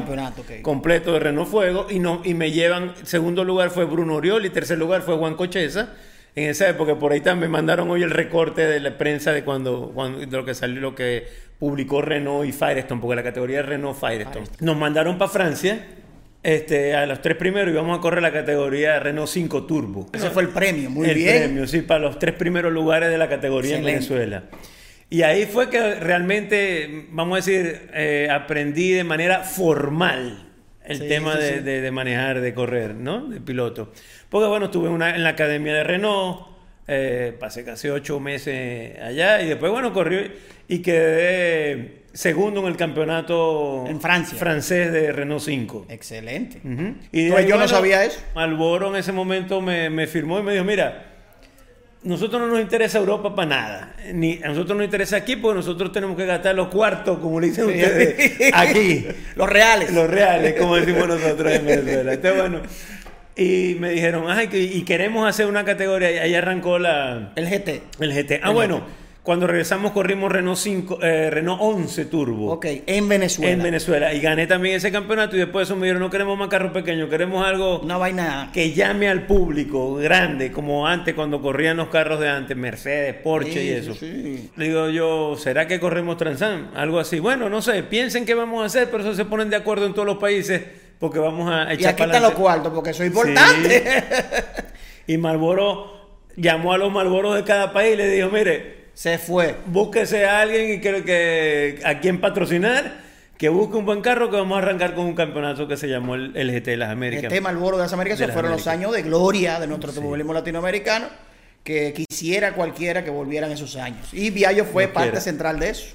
El. 0.48 0.62
Completo 0.62 1.12
de 1.12 1.20
Renault 1.20 1.50
Fuego. 1.50 1.86
Y, 1.90 1.98
no, 1.98 2.22
y 2.24 2.34
me 2.34 2.52
llevan, 2.52 2.94
segundo 3.02 3.44
lugar 3.44 3.70
fue 3.70 3.84
Bruno 3.84 4.14
Oriol 4.14 4.46
y 4.46 4.50
tercer 4.50 4.78
lugar 4.78 5.02
fue 5.02 5.16
Juan 5.16 5.34
Cocheza. 5.34 5.90
En 6.36 6.48
esa 6.48 6.68
época, 6.68 6.98
por 6.98 7.12
ahí 7.12 7.20
también 7.20 7.50
me 7.50 7.56
mandaron 7.56 7.90
hoy 7.90 8.02
el 8.02 8.10
recorte 8.10 8.66
de 8.66 8.80
la 8.80 8.98
prensa 8.98 9.32
de 9.32 9.44
cuando, 9.44 9.92
cuando 9.94 10.18
de 10.18 10.26
lo 10.26 10.44
que 10.44 10.54
salió, 10.54 10.80
lo 10.80 10.94
que 10.94 11.26
publicó 11.58 12.02
Renault 12.02 12.48
y 12.48 12.52
Firestone, 12.52 13.00
porque 13.00 13.16
la 13.16 13.22
categoría 13.22 13.60
es 13.60 13.66
Renault 13.66 13.98
Firestone. 13.98 14.46
Nos 14.60 14.76
mandaron 14.76 15.16
para 15.18 15.30
Francia. 15.30 15.84
Este, 16.42 16.94
a 16.94 17.06
los 17.06 17.22
tres 17.22 17.36
primeros 17.38 17.72
íbamos 17.72 17.96
a 17.96 18.02
correr 18.02 18.20
la 18.20 18.32
categoría 18.32 19.00
Renault 19.00 19.28
5 19.28 19.64
Turbo. 19.64 20.08
Ese 20.12 20.28
fue 20.28 20.42
el 20.42 20.50
premio. 20.50 20.90
Muy 20.90 21.08
el 21.08 21.14
bien. 21.14 21.38
premio, 21.44 21.66
sí, 21.66 21.80
para 21.80 22.00
los 22.00 22.18
tres 22.18 22.34
primeros 22.34 22.70
lugares 22.70 23.10
de 23.10 23.16
la 23.16 23.28
categoría 23.28 23.76
Excelente. 23.78 23.90
en 23.90 23.96
Venezuela. 23.96 24.42
Y 25.10 25.22
ahí 25.22 25.46
fue 25.46 25.70
que 25.70 25.94
realmente, 25.96 27.06
vamos 27.10 27.34
a 27.34 27.36
decir, 27.36 27.88
eh, 27.94 28.28
aprendí 28.30 28.90
de 28.92 29.04
manera 29.04 29.40
formal 29.40 30.48
el 30.84 30.98
Sí, 30.98 31.08
tema 31.08 31.36
de, 31.36 31.58
sí. 31.58 31.60
de- 31.60 31.80
de 31.80 31.90
manejar, 31.90 32.40
de 32.40 32.52
correr, 32.54 32.94
¿no? 32.94 33.26
De 33.26 33.40
piloto. 33.40 33.92
Porque 34.28 34.48
bueno, 34.48 34.66
estuve 34.66 34.88
una- 34.88 35.14
en 35.14 35.22
la 35.22 35.30
academia 35.30 35.72
de 35.74 35.84
Renault, 35.84 36.40
eh, 36.88 37.34
pasé 37.38 37.64
casi 37.64 37.88
ocho 37.88 38.20
meses 38.20 38.98
allá 39.00 39.40
y 39.40 39.46
después, 39.48 39.70
bueno, 39.72 39.92
corrí 39.92 40.32
y 40.68 40.80
quedé 40.80 42.02
segundo 42.12 42.60
en 42.60 42.66
el 42.66 42.76
campeonato 42.76 43.84
En 43.88 44.00
Francia. 44.00 44.36
francés 44.38 44.92
de 44.92 45.10
Renault 45.12 45.42
5. 45.42 45.86
Excelente. 45.88 46.60
Y 47.12 47.28
Pues 47.30 47.44
ahí, 47.44 47.48
yo 47.48 47.56
no 47.56 47.66
sabía 47.68 48.04
eso. 48.04 48.20
Malboro 48.34 48.88
en 48.90 48.96
ese 48.96 49.12
momento 49.12 49.60
me, 49.60 49.90
me 49.90 50.06
firmó 50.06 50.38
y 50.38 50.42
me 50.42 50.52
dijo, 50.52 50.64
mira, 50.64 51.13
nosotros 52.04 52.40
no 52.40 52.48
nos 52.48 52.60
interesa 52.60 52.98
Europa 52.98 53.34
para 53.34 53.48
nada. 53.48 53.94
Ni 54.12 54.40
a 54.42 54.48
nosotros 54.48 54.76
nos 54.76 54.84
interesa 54.84 55.16
aquí 55.16 55.36
porque 55.36 55.56
nosotros 55.56 55.90
tenemos 55.90 56.16
que 56.16 56.26
gastar 56.26 56.54
los 56.54 56.68
cuartos, 56.68 57.18
como 57.18 57.40
le 57.40 57.48
dicen 57.48 57.64
ustedes, 57.64 58.50
aquí. 58.52 59.06
Los 59.34 59.48
reales. 59.48 59.92
Los 59.92 60.08
reales, 60.08 60.54
como 60.60 60.76
decimos 60.76 61.08
nosotros 61.08 61.52
en 61.52 61.66
Venezuela. 61.66 62.12
Entonces, 62.12 62.40
bueno. 62.40 62.60
Y 63.36 63.76
me 63.80 63.90
dijeron, 63.90 64.30
ay, 64.30 64.48
y 64.52 64.82
queremos 64.82 65.28
hacer 65.28 65.46
una 65.46 65.64
categoría. 65.64 66.12
Y 66.12 66.18
ahí 66.18 66.34
arrancó 66.36 66.78
la, 66.78 67.32
El 67.34 67.48
GT. 67.48 67.82
el 67.98 68.12
GT. 68.12 68.40
Ah, 68.42 68.50
bueno, 68.50 68.82
cuando 69.24 69.46
regresamos 69.46 69.92
corrimos 69.92 70.30
Renault 70.30 70.58
5, 70.58 70.98
eh, 71.02 71.30
Renault 71.30 71.58
11 71.62 72.04
Turbo. 72.04 72.52
Ok, 72.52 72.66
en 72.86 73.08
Venezuela. 73.08 73.50
En 73.52 73.62
Venezuela. 73.62 74.12
Y 74.12 74.20
gané 74.20 74.46
también 74.46 74.76
ese 74.76 74.92
campeonato 74.92 75.34
y 75.34 75.38
después 75.38 75.66
de 75.66 75.72
eso 75.72 75.80
me 75.80 75.86
dijeron, 75.86 76.02
no 76.02 76.10
queremos 76.10 76.36
más 76.38 76.48
carros 76.48 76.72
pequeños, 76.72 77.08
queremos 77.08 77.42
algo 77.42 77.80
Una 77.80 77.96
vaina. 77.96 78.50
que 78.52 78.72
llame 78.72 79.08
al 79.08 79.26
público 79.26 79.94
grande, 79.94 80.52
como 80.52 80.86
antes 80.86 81.14
cuando 81.14 81.40
corrían 81.40 81.78
los 81.78 81.88
carros 81.88 82.20
de 82.20 82.28
antes, 82.28 82.54
Mercedes, 82.54 83.14
Porsche 83.14 83.52
Sí, 83.54 83.60
y 83.60 83.68
eso. 83.70 83.94
sí. 83.94 84.50
Le 84.56 84.66
digo 84.66 84.90
yo, 84.90 85.36
¿será 85.38 85.66
que 85.66 85.80
corremos 85.80 86.18
Transam? 86.18 86.68
Algo 86.74 87.00
así. 87.00 87.18
Bueno, 87.18 87.48
no 87.48 87.62
sé, 87.62 87.82
piensen 87.82 88.26
qué 88.26 88.34
vamos 88.34 88.62
a 88.62 88.66
hacer, 88.66 88.90
pero 88.90 89.04
eso 89.04 89.14
se 89.14 89.24
ponen 89.24 89.48
de 89.48 89.56
acuerdo 89.56 89.86
en 89.86 89.94
todos 89.94 90.04
los 90.06 90.18
países 90.18 90.62
porque 90.98 91.18
vamos 91.18 91.50
a 91.50 91.72
echar 91.72 91.80
Y 91.80 91.84
aquí 91.86 92.02
están 92.02 92.22
los 92.22 92.32
cuartos, 92.32 92.72
porque 92.74 92.90
eso 92.90 93.02
es 93.02 93.08
importante. 93.08 93.84
Y 95.06 95.16
Marlboro 95.16 96.18
llamó 96.36 96.74
a 96.74 96.78
los 96.78 96.92
Marlboros 96.92 97.36
de 97.36 97.44
cada 97.44 97.72
país 97.72 97.94
y 97.94 97.96
le 97.96 98.08
dijo, 98.08 98.28
mire, 98.30 98.83
Se 98.94 99.18
fue. 99.18 99.56
búsquese 99.66 100.24
a 100.24 100.40
alguien 100.40 100.74
y 100.74 100.80
que, 100.80 101.02
que 101.04 101.80
a 101.84 102.00
quien 102.00 102.20
patrocinar, 102.20 103.02
que 103.36 103.48
busque 103.48 103.76
un 103.76 103.84
buen 103.84 104.00
carro 104.00 104.30
que 104.30 104.36
vamos 104.36 104.56
a 104.56 104.58
arrancar 104.62 104.94
con 104.94 105.04
un 105.06 105.14
campeonato 105.14 105.66
que 105.66 105.76
se 105.76 105.88
llamó 105.88 106.14
el, 106.14 106.36
el 106.36 106.50
GT 106.50 106.70
de 106.70 106.76
las 106.76 106.90
Américas. 106.90 107.24
El 107.24 107.30
tema 107.30 107.50
Malboro 107.52 107.76
de 107.76 107.82
las 107.82 107.92
Américas, 107.92 108.18
De 108.18 108.24
esos 108.24 108.28
las 108.28 108.34
fueron 108.34 108.52
los 108.52 108.66
años 108.66 108.92
de 108.92 109.02
gloria 109.02 109.58
de 109.58 109.66
nuestro 109.66 109.90
automovilismo 109.90 110.32
latinoamericano, 110.32 111.08
que 111.64 111.92
quisiera 111.92 112.52
cualquiera 112.52 113.02
que 113.04 113.10
volvieran 113.10 113.50
esos 113.50 113.76
años. 113.76 114.12
Y 114.12 114.30
Viallo 114.30 114.64
fue 114.64 114.86
parte 114.86 115.10
quiera. 115.10 115.20
central 115.20 115.58
de 115.58 115.70
eso. 115.70 115.86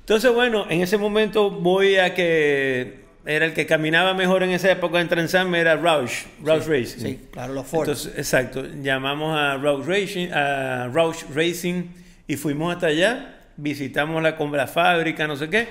Entonces, 0.00 0.32
bueno, 0.32 0.66
en 0.68 0.80
ese 0.80 0.96
momento 0.98 1.50
voy 1.50 1.96
a 1.98 2.14
que 2.14 3.00
era 3.26 3.44
el 3.44 3.52
que 3.52 3.66
caminaba 3.66 4.14
mejor 4.14 4.42
en 4.42 4.50
esa 4.50 4.72
época 4.72 5.00
en 5.00 5.08
Transam, 5.08 5.54
era 5.54 5.76
Roush, 5.76 6.24
Roush 6.42 6.66
Racing. 6.66 7.00
Sí, 7.00 7.20
claro, 7.30 7.52
los 7.52 7.66
Ford. 7.66 7.82
Entonces, 7.88 8.12
exacto, 8.16 8.64
llamamos 8.82 9.38
a 9.38 9.56
Roush 9.56 9.84
Racing, 9.86 10.28
a 10.32 10.88
Roush 10.92 11.22
Racing 11.32 11.84
y 12.30 12.36
fuimos 12.36 12.72
hasta 12.72 12.86
allá, 12.86 13.38
visitamos 13.56 14.22
la, 14.22 14.36
la 14.38 14.66
fábrica, 14.68 15.26
no 15.26 15.34
sé 15.34 15.50
qué, 15.50 15.66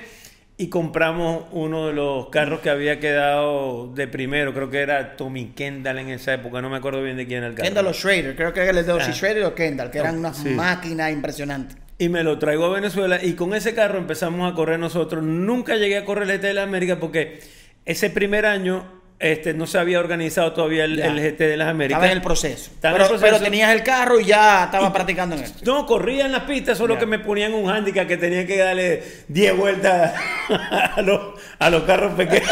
y 0.58 0.68
compramos 0.68 1.46
uno 1.52 1.86
de 1.86 1.94
los 1.94 2.28
carros 2.28 2.60
que 2.60 2.68
había 2.68 3.00
quedado 3.00 3.90
de 3.94 4.06
primero, 4.06 4.52
creo 4.52 4.68
que 4.68 4.80
era 4.80 5.16
Tommy 5.16 5.52
Kendall 5.56 6.00
en 6.00 6.10
esa 6.10 6.34
época, 6.34 6.60
no 6.60 6.68
me 6.68 6.76
acuerdo 6.76 7.02
bien 7.02 7.16
de 7.16 7.26
quién 7.26 7.38
era 7.38 7.46
el 7.46 7.54
carro. 7.54 7.64
Kendall 7.66 7.86
o 7.86 7.94
Schrader, 7.94 8.36
creo 8.36 8.52
que 8.52 8.60
era 8.60 8.78
el 8.78 8.84
de 8.84 8.92
Ah. 8.92 9.10
Schrader 9.10 9.44
o 9.44 9.54
Kendall, 9.54 9.90
que 9.90 10.00
eran 10.00 10.18
unas 10.18 10.36
Sí. 10.36 10.50
máquinas 10.50 11.10
impresionantes. 11.10 11.78
Y 11.96 12.10
me 12.10 12.22
lo 12.22 12.38
traigo 12.38 12.66
a 12.66 12.70
Venezuela 12.74 13.24
y 13.24 13.32
con 13.32 13.54
ese 13.54 13.74
carro 13.74 13.96
empezamos 13.96 14.50
a 14.50 14.54
correr 14.54 14.78
nosotros. 14.78 15.22
Nunca 15.24 15.76
llegué 15.76 15.96
a 15.96 16.04
correr 16.04 16.24
el 16.24 16.36
GT 16.36 16.46
de 16.48 16.54
la 16.54 16.62
América 16.64 17.00
porque 17.00 17.40
ese 17.86 18.10
primer 18.10 18.44
año 18.44 18.99
este, 19.20 19.52
no 19.54 19.66
se 19.66 19.78
había 19.78 20.00
organizado 20.00 20.52
todavía 20.54 20.84
el, 20.86 20.98
el 20.98 21.20
GT 21.20 21.38
de 21.40 21.56
las 21.58 21.68
Américas. 21.68 21.98
Estaba 21.98 22.10
en 22.10 22.16
el 22.18 22.22
proceso. 22.24 22.70
Estaba 22.74 22.96
en 22.96 23.02
pero, 23.02 23.04
el 23.04 23.20
proceso. 23.20 23.38
pero 23.38 23.44
tenías 23.44 23.70
el 23.72 23.82
carro 23.82 24.18
y 24.18 24.24
ya 24.24 24.64
estaba 24.64 24.92
practicando 24.92 25.36
en 25.36 25.44
él. 25.44 25.50
No, 25.62 25.84
corría 25.86 26.24
en 26.24 26.32
las 26.32 26.44
pistas, 26.44 26.78
solo 26.78 26.94
Ya. 26.94 27.00
que 27.00 27.06
me 27.06 27.18
ponían 27.18 27.52
un 27.52 27.68
handicap 27.70 28.08
que 28.08 28.16
tenía 28.16 28.46
que 28.46 28.56
darle 28.56 29.02
10 29.28 29.56
vueltas 29.56 30.14
a 30.48 31.02
los, 31.02 31.38
a 31.58 31.70
los 31.70 31.82
carros 31.84 32.14
pequeños. 32.14 32.50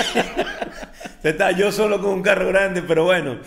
Estaba 1.22 1.52
yo 1.52 1.72
solo 1.72 2.00
con 2.00 2.10
un 2.10 2.22
carro 2.22 2.46
grande, 2.48 2.82
pero 2.82 3.04
bueno. 3.04 3.38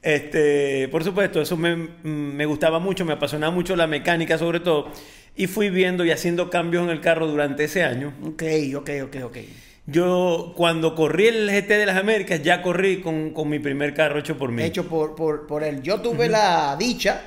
Este, 0.00 0.88
por 0.88 1.04
supuesto, 1.04 1.40
eso 1.40 1.56
me, 1.56 1.76
me 2.02 2.44
gustaba 2.46 2.80
mucho, 2.80 3.04
me 3.04 3.12
apasionaba 3.12 3.52
mucho 3.54 3.76
la 3.76 3.86
mecánica 3.86 4.36
sobre 4.38 4.60
todo. 4.60 4.90
Y 5.36 5.46
fui 5.46 5.70
viendo 5.70 6.04
y 6.04 6.10
haciendo 6.10 6.50
cambios 6.50 6.84
en 6.84 6.90
el 6.90 7.00
carro 7.00 7.26
durante 7.26 7.64
ese 7.64 7.84
año. 7.84 8.12
Ok, 8.24 8.42
ok, 8.76 8.90
ok, 9.04 9.16
ok. 9.24 9.36
Yo 9.86 10.54
cuando 10.56 10.94
corrí 10.94 11.26
el 11.26 11.50
GT 11.50 11.68
de 11.68 11.86
las 11.86 11.96
Américas, 11.96 12.42
ya 12.42 12.62
corrí 12.62 13.00
con, 13.00 13.30
con 13.30 13.48
mi 13.48 13.58
primer 13.58 13.94
carro 13.94 14.20
hecho 14.20 14.38
por 14.38 14.52
mí. 14.52 14.62
Hecho 14.62 14.88
por, 14.88 15.16
por, 15.16 15.46
por 15.46 15.64
él. 15.64 15.82
Yo 15.82 16.00
tuve 16.00 16.28
la 16.28 16.76
dicha 16.78 17.20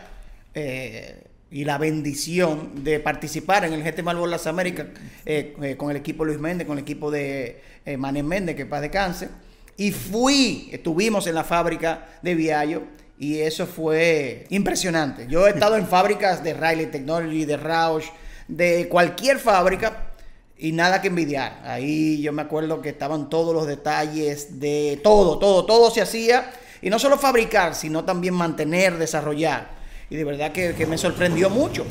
eh, 0.54 1.22
y 1.52 1.66
la 1.66 1.78
bendición 1.78 2.84
de 2.84 3.02
participar 3.02 3.66
en 3.66 3.74
el 3.74 3.84
GT 3.84 4.04
Malboro 4.04 4.32
Las 4.32 4.48
Américas 4.48 4.88
eh, 5.26 5.54
eh, 5.62 5.76
con 5.76 5.92
el 5.92 5.98
equipo 5.98 6.24
Luis 6.24 6.40
Méndez, 6.40 6.66
con 6.66 6.78
el 6.78 6.84
equipo 6.84 7.12
de 7.12 7.62
Manes 7.98 8.24
Méndez, 8.24 8.56
que 8.56 8.66
paz 8.66 8.82
descanse. 8.82 9.30
Y 9.76 9.92
fui, 9.92 10.70
estuvimos 10.72 11.28
en 11.28 11.36
la 11.36 11.44
fábrica 11.44 12.08
de 12.22 12.36
Viallo 12.36 12.84
y 13.20 13.40
eso 13.40 13.68
fue 13.68 14.46
impresionante. 14.50 15.28
Yo 15.28 15.46
he 15.46 15.50
estado 15.50 15.76
en 15.76 15.86
fábricas 15.88 16.42
de 16.42 16.54
Riley 16.54 16.86
Technology, 16.86 17.44
de 17.44 17.58
Roush, 17.58 18.06
de 18.48 18.88
cualquier 18.88 19.40
fábrica 19.40 20.15
y 20.58 20.72
nada 20.72 21.02
que 21.02 21.08
envidiar. 21.10 21.62
Ahí 21.66 22.22
yo 22.22 22.32
me 22.34 22.42
acuerdo 22.42 22.82
que 22.82 22.90
estaban 22.90 23.30
todos 23.30 23.54
los 23.54 23.68
detalles 23.68 24.60
de 24.60 25.00
todo, 25.04 25.38
todo, 25.40 25.66
todo 25.66 25.92
se 25.92 26.02
hacía. 26.02 26.52
Y 26.82 26.90
no 26.90 27.00
solo 27.00 27.18
fabricar, 27.18 27.74
sino 27.76 28.04
también 28.04 28.34
mantener, 28.36 28.98
desarrollar. 28.98 29.70
Y 30.10 30.16
de 30.16 30.24
verdad 30.24 30.52
que, 30.52 30.76
que 30.76 30.86
me 30.86 30.98
sorprendió 30.98 31.50
mucho. 31.50 31.86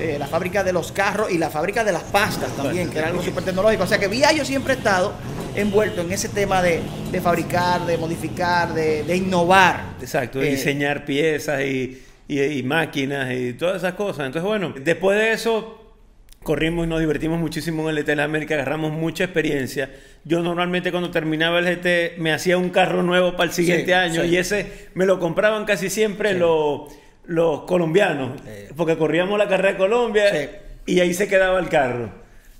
Eh, 0.00 0.16
la 0.18 0.26
fábrica 0.26 0.64
de 0.64 0.72
los 0.72 0.90
carros 0.92 1.30
y 1.30 1.38
la 1.38 1.50
fábrica 1.50 1.84
de 1.84 1.92
las 1.92 2.04
pastas 2.04 2.50
también, 2.56 2.88
que 2.88 2.98
era 2.98 3.08
algo 3.08 3.22
súper 3.22 3.44
tecnológico. 3.44 3.82
O 3.84 3.86
sea 3.86 3.98
que 3.98 4.08
Vía 4.08 4.32
yo 4.32 4.44
siempre 4.44 4.74
he 4.74 4.76
estado 4.76 5.12
envuelto 5.54 6.00
en 6.02 6.12
ese 6.12 6.28
tema 6.28 6.62
de, 6.62 6.80
de 7.10 7.20
fabricar, 7.20 7.84
de 7.84 7.98
modificar, 7.98 8.72
de, 8.72 9.02
de 9.02 9.16
innovar. 9.16 9.96
Exacto, 10.00 10.38
de 10.38 10.48
Eh, 10.48 10.50
diseñar 10.52 11.04
piezas 11.04 11.60
y, 11.62 12.02
y- 12.28 12.40
y 12.40 12.62
máquinas 12.62 13.30
y 13.32 13.52
todas 13.54 13.76
esas 13.76 13.94
cosas. 13.94 14.26
Entonces, 14.26 14.48
bueno, 14.48 14.72
después 14.82 15.18
de 15.18 15.32
eso 15.32 15.87
corrimos 16.48 16.86
y 16.86 16.88
nos 16.88 17.00
divertimos 17.00 17.38
muchísimo 17.38 17.82
en 17.82 17.94
el 17.98 18.02
GT 18.02 18.06
de 18.12 18.16
la 18.16 18.24
América, 18.24 18.54
agarramos 18.54 18.90
mucha 18.90 19.24
experiencia. 19.24 19.90
Yo 20.24 20.40
normalmente 20.40 20.90
cuando 20.90 21.10
terminaba 21.10 21.58
el 21.58 21.66
GT 21.66 22.16
me 22.16 22.32
hacía 22.32 22.56
un 22.56 22.70
carro 22.70 23.02
nuevo 23.02 23.32
para 23.32 23.44
el 23.44 23.52
siguiente 23.52 23.84
Sí, 23.88 23.92
año 23.92 24.22
sí. 24.22 24.28
y 24.28 24.36
ese 24.38 24.88
me 24.94 25.04
lo 25.04 25.20
compraban 25.20 25.66
casi 25.66 25.90
siempre 25.90 26.32
los, 26.32 26.90
los 27.26 27.64
colombianos, 27.64 28.40
porque 28.74 28.96
corríamos 28.96 29.38
la 29.38 29.46
carrera 29.46 29.72
de 29.72 29.76
Colombia 29.76 30.22
y 30.86 31.00
ahí 31.00 31.12
se 31.12 31.28
quedaba 31.28 31.58
el 31.60 31.68
carro. 31.68 32.12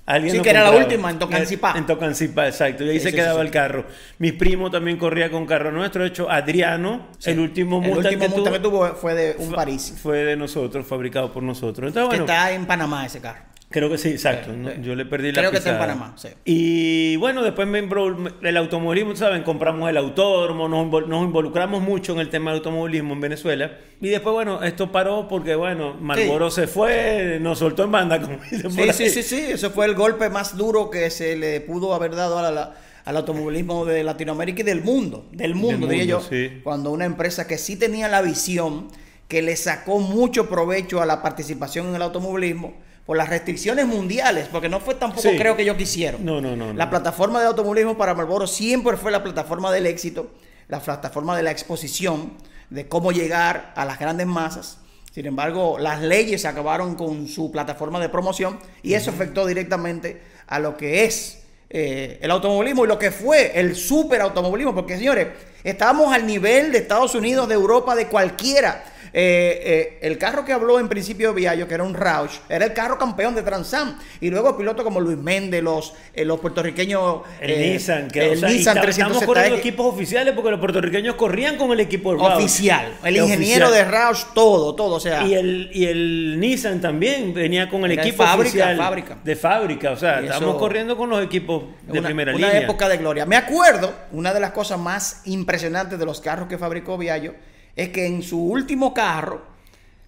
Alguien 0.05 0.35
Sí, 0.35 0.41
que 0.43 0.51
era 0.51 0.63
la 0.63 0.71
última, 0.77 1.09
en 1.09 1.17
Tocancipá. 1.17 1.73
En 1.75 1.87
Tocancipá, 1.87 2.47
exacto. 2.47 2.83
Y 2.83 2.89
ahí 2.89 2.97
Sí, 2.99 3.05
se 3.05 3.09
sí, 3.09 3.15
quedaba 3.15 3.39
sí, 3.41 3.45
el 3.47 3.51
carro. 3.51 3.85
Mi 4.19 4.31
primo 4.31 4.69
también 4.69 4.97
corría 4.97 5.31
con 5.31 5.47
carro 5.47 5.71
nuestro. 5.71 6.03
De 6.03 6.09
hecho, 6.09 6.29
Adriano, 6.29 7.07
el 7.25 7.39
último 7.39 7.81
El 7.83 7.89
Mustang 7.89 8.13
último 8.13 8.21
que 8.21 8.27
Mustang 8.29 8.43
tuvo, 8.43 8.53
que 8.53 8.59
tuvo 8.59 8.95
fue 8.95 9.15
de 9.15 9.35
un 9.39 9.51
París. 9.51 9.97
fue 10.01 10.19
de 10.25 10.35
nosotros, 10.35 10.85
fabricado 10.85 11.31
por 11.31 11.41
nosotros. 11.41 11.87
Entonces, 11.89 12.19
que 12.19 12.23
está 12.25 12.51
en 12.51 12.65
Panamá 12.67 13.05
ese 13.05 13.19
carro. 13.19 13.49
Creo 13.69 13.89
que 13.89 13.97
sí, 13.97 14.09
exacto. 14.09 14.51
Sí, 14.51 14.57
¿no? 14.57 14.69
sí. 14.69 14.75
Yo 14.81 14.95
le 14.95 15.05
perdí 15.05 15.31
la 15.31 15.41
Creo 15.41 15.51
que 15.51 15.57
está 15.57 15.71
en. 15.71 15.77
Panamá, 15.77 16.13
sí. 16.17 16.29
Y 16.45 17.15
bueno, 17.17 17.43
después 17.43 17.67
me 17.67 17.79
el 17.79 18.57
automovilismo, 18.57 19.15
¿saben? 19.15 19.43
Compramos 19.43 19.89
el 19.89 19.97
autódromo, 19.97 20.67
nos, 20.67 21.07
nos 21.07 21.23
involucramos 21.23 21.81
mucho 21.81 22.13
en 22.13 22.19
el 22.19 22.29
tema 22.29 22.51
del 22.51 22.59
automovilismo 22.59 23.13
en 23.13 23.21
Venezuela. 23.21 23.71
Y 24.01 24.09
después, 24.09 24.33
bueno, 24.33 24.63
esto 24.63 24.91
paró 24.91 25.27
porque, 25.27 25.55
bueno, 25.55 25.95
Marlboro 25.99 26.49
se 26.51 26.67
fue, 26.67 27.37
nos 27.41 27.59
soltó 27.59 27.83
en 27.83 27.91
banda, 27.91 28.19
como 28.21 28.37
dicen 28.49 28.61
por 28.63 28.71
Sí, 28.71 28.81
ahí. 28.81 28.93
sí, 28.93 29.09
sí, 29.09 29.23
sí. 29.23 29.39
Ese 29.51 29.69
fue 29.69 29.85
el 29.85 29.95
golpe 29.95 30.29
más 30.29 30.57
duro 30.57 30.89
que 30.89 31.09
se 31.09 31.35
le 31.35 31.61
pudo 31.61 31.93
haber 31.93 32.15
dado 32.15 32.39
a 32.39 32.51
la- 32.51 32.75
al 33.05 33.17
automovilismo 33.17 33.85
de 33.85 34.03
Latinoamérica 34.03 34.61
y 34.61 34.65
del 34.65 34.83
mundo. 34.83 35.25
Del 35.31 35.55
mundo, 35.55 35.87
Del 35.87 35.97
diría 35.99 36.05
yo. 36.05 36.19
mundo. 36.21 36.61
Cuando 36.63 36.91
una 36.91 37.05
empresa 37.05 37.47
que 37.47 37.57
sí 37.57 37.75
tenía 37.75 38.07
la 38.07 38.21
visión, 38.21 38.87
que 39.27 39.41
le 39.41 39.55
sacó 39.55 39.99
mucho 39.99 40.47
provecho 40.49 41.01
a 41.01 41.05
la 41.05 41.21
participación 41.23 41.87
en 41.89 41.95
el 41.95 42.01
automovilismo 42.03 42.73
por 43.09 43.17
las 43.17 43.27
restricciones 43.27 43.87
mundiales, 43.87 44.47
porque 44.51 44.69
no 44.69 44.79
fue 44.79 44.93
tampoco 44.93 45.23
Sí. 45.27 45.35
creo 45.35 45.55
que 45.55 45.63
ellos 45.63 45.77
quisieron. 45.77 46.23
No, 46.23 46.39
no, 46.39 46.55
no, 46.55 46.73
La 46.73 46.85
no. 46.85 46.89
plataforma 46.91 47.41
de 47.41 47.47
automovilismo 47.47 47.97
para 47.97 48.13
Marlboro 48.13 48.45
siempre 48.45 48.97
fue 48.97 49.11
la 49.11 49.23
plataforma 49.23 49.71
del 49.71 49.87
éxito, 49.87 50.29
la 50.67 50.79
plataforma 50.79 51.35
de 51.35 51.41
la 51.41 51.49
exposición, 51.49 52.33
de 52.69 52.87
cómo 52.87 53.11
llegar 53.11 53.73
a 53.75 53.83
las 53.83 53.97
grandes 53.97 54.27
masas. 54.27 54.77
Sin 55.11 55.25
embargo, 55.25 55.79
las 55.79 56.01
leyes 56.03 56.45
acabaron 56.45 56.93
con 56.93 57.27
su 57.27 57.51
plataforma 57.51 57.99
de 57.99 58.09
promoción 58.09 58.59
y 58.83 58.93
eso 58.93 59.09
afectó 59.09 59.47
directamente 59.47 60.21
a 60.45 60.59
lo 60.59 60.77
que 60.77 61.05
es 61.05 61.41
eh, 61.71 62.19
el 62.21 62.29
automovilismo 62.29 62.85
y 62.85 62.87
lo 62.89 62.99
que 62.99 63.09
fue 63.09 63.59
el 63.59 63.75
superautomovilismo. 63.75 64.75
Porque, 64.75 64.97
señores, 64.97 65.29
estábamos 65.63 66.13
al 66.13 66.27
nivel 66.27 66.71
de 66.71 66.77
Estados 66.77 67.15
Unidos, 67.15 67.47
de 67.49 67.55
Europa, 67.55 67.95
de 67.95 68.05
cualquiera. 68.05 68.83
Eh, 69.13 69.61
eh, 69.63 69.99
el 70.01 70.17
carro 70.17 70.45
que 70.45 70.53
habló 70.53 70.79
en 70.79 70.87
principio 70.87 71.33
Viallo, 71.33 71.67
que 71.67 71.73
era 71.73 71.83
un 71.83 71.93
Roush, 71.93 72.37
era 72.47 72.65
el 72.65 72.73
carro 72.73 72.97
campeón 72.97 73.35
de 73.35 73.41
Transam. 73.43 73.97
Y 74.21 74.29
luego 74.29 74.57
pilotos 74.57 74.83
como 74.83 74.99
Luis 74.99 75.17
Méndez, 75.17 75.63
los, 75.63 75.93
eh, 76.13 76.25
los 76.25 76.39
puertorriqueños. 76.39 77.21
El 77.41 77.59
Nissan, 77.59 78.07
que 78.09 78.31
el 78.31 78.37
o 78.37 78.39
sea, 78.41 78.51
y 78.51 78.57
Nissan 78.57 78.75
ta- 78.75 78.81
300 78.81 79.11
Estamos 79.17 79.25
corriendo 79.35 79.57
ZX. 79.57 79.65
equipos 79.67 79.93
oficiales 79.93 80.33
porque 80.33 80.51
los 80.51 80.59
puertorriqueños 80.59 81.15
corrían 81.15 81.57
con 81.57 81.71
el 81.71 81.79
equipo 81.79 82.13
Roush. 82.13 82.33
oficial. 82.35 82.93
El 83.03 83.17
ingeniero 83.17 83.67
oficial. 83.67 83.91
de 83.91 83.97
Roush, 83.97 84.23
todo, 84.33 84.75
todo. 84.75 84.95
O 84.95 84.99
sea, 84.99 85.25
Y 85.25 85.33
el, 85.33 85.69
y 85.73 85.85
el 85.85 86.39
Nissan 86.39 86.79
también 86.81 87.33
venía 87.33 87.69
con 87.69 87.83
el 87.85 87.91
Era 87.93 88.03
de 88.03 88.09
equipo 88.09 88.23
fábrica, 88.23 88.47
oficial 88.49 88.77
fábrica. 88.77 89.17
de 89.23 89.35
fábrica. 89.35 89.91
O 89.91 89.97
sea, 89.97 90.19
estamos 90.19 90.55
corriendo 90.57 90.95
con 90.97 91.09
los 91.09 91.23
equipos 91.23 91.63
de 91.87 91.99
una, 91.99 92.07
primera 92.07 92.35
una 92.35 92.47
línea. 92.47 92.61
época 92.63 92.87
de 92.87 92.97
gloria. 92.97 93.25
Me 93.25 93.35
acuerdo, 93.35 93.93
una 94.11 94.33
de 94.33 94.39
las 94.39 94.51
cosas 94.51 94.77
más 94.79 95.21
impresionantes 95.25 95.97
de 95.97 96.05
los 96.05 96.21
carros 96.21 96.47
que 96.47 96.57
fabricó 96.57 96.97
Viallo 96.97 97.33
es 97.79 97.89
que 97.89 98.05
en 98.05 98.21
su 98.21 98.37
último 98.37 98.93
carro, 98.93 99.41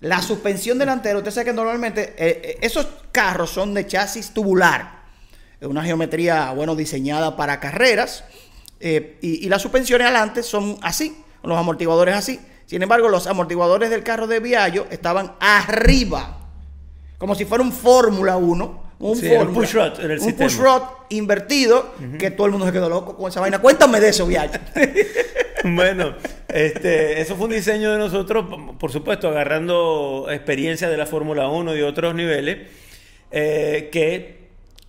la 0.01 0.21
suspensión 0.21 0.77
delantera, 0.77 1.17
usted 1.17 1.31
sabe 1.31 1.45
que 1.45 1.53
normalmente 1.53 2.13
eh, 2.17 2.41
eh, 2.43 2.57
esos 2.61 2.85
carros 3.13 3.49
son 3.49 3.73
de 3.73 3.87
chasis 3.87 4.33
tubular, 4.33 5.03
Es 5.61 5.67
una 5.67 5.81
geometría, 5.81 6.51
bueno, 6.51 6.75
diseñada 6.75 7.37
para 7.37 7.61
carreras, 7.61 8.25
eh, 8.81 9.17
y, 9.21 9.45
y 9.45 9.47
las 9.47 9.61
suspensiones 9.61 10.05
adelante 10.05 10.43
son 10.43 10.79
así, 10.81 11.15
los 11.43 11.57
amortiguadores 11.57 12.15
así. 12.15 12.41
Sin 12.65 12.83
embargo, 12.83 13.07
los 13.07 13.25
amortiguadores 13.27 13.89
del 13.89 14.03
carro 14.03 14.27
de 14.27 14.41
Viallo 14.41 14.87
estaban 14.91 15.33
arriba, 15.39 16.39
como 17.17 17.35
si 17.35 17.45
fuera 17.45 17.63
un 17.63 17.71
Fórmula 17.71 18.35
1. 18.35 18.91
Un, 18.99 19.15
Sí, 19.15 19.29
push 19.51 19.73
rod 19.73 19.99
en 19.99 20.11
el 20.11 20.19
un 20.19 20.33
push 20.33 20.57
rod 20.57 20.83
invertido, 21.09 21.95
que 22.19 22.29
todo 22.29 22.45
el 22.45 22.51
mundo 22.51 22.67
se 22.67 22.71
quedó 22.71 22.87
loco 22.87 23.17
con 23.17 23.29
esa 23.29 23.39
vaina. 23.39 23.59
Cuéntame 23.59 23.99
de 23.99 24.09
eso, 24.09 24.27
Viallo. 24.27 24.59
Bueno, 25.63 26.15
este, 26.47 27.21
eso 27.21 27.35
fue 27.35 27.45
un 27.45 27.51
diseño 27.53 27.91
de 27.91 27.99
nosotros, 27.99 28.45
por 28.79 28.91
supuesto, 28.91 29.27
agarrando 29.29 30.27
experiencia 30.31 30.89
de 30.89 30.97
la 30.97 31.05
Fórmula 31.05 31.47
1 31.49 31.75
y 31.75 31.81
otros 31.81 32.15
niveles, 32.15 32.67
eh, 33.31 33.89
que 33.91 34.41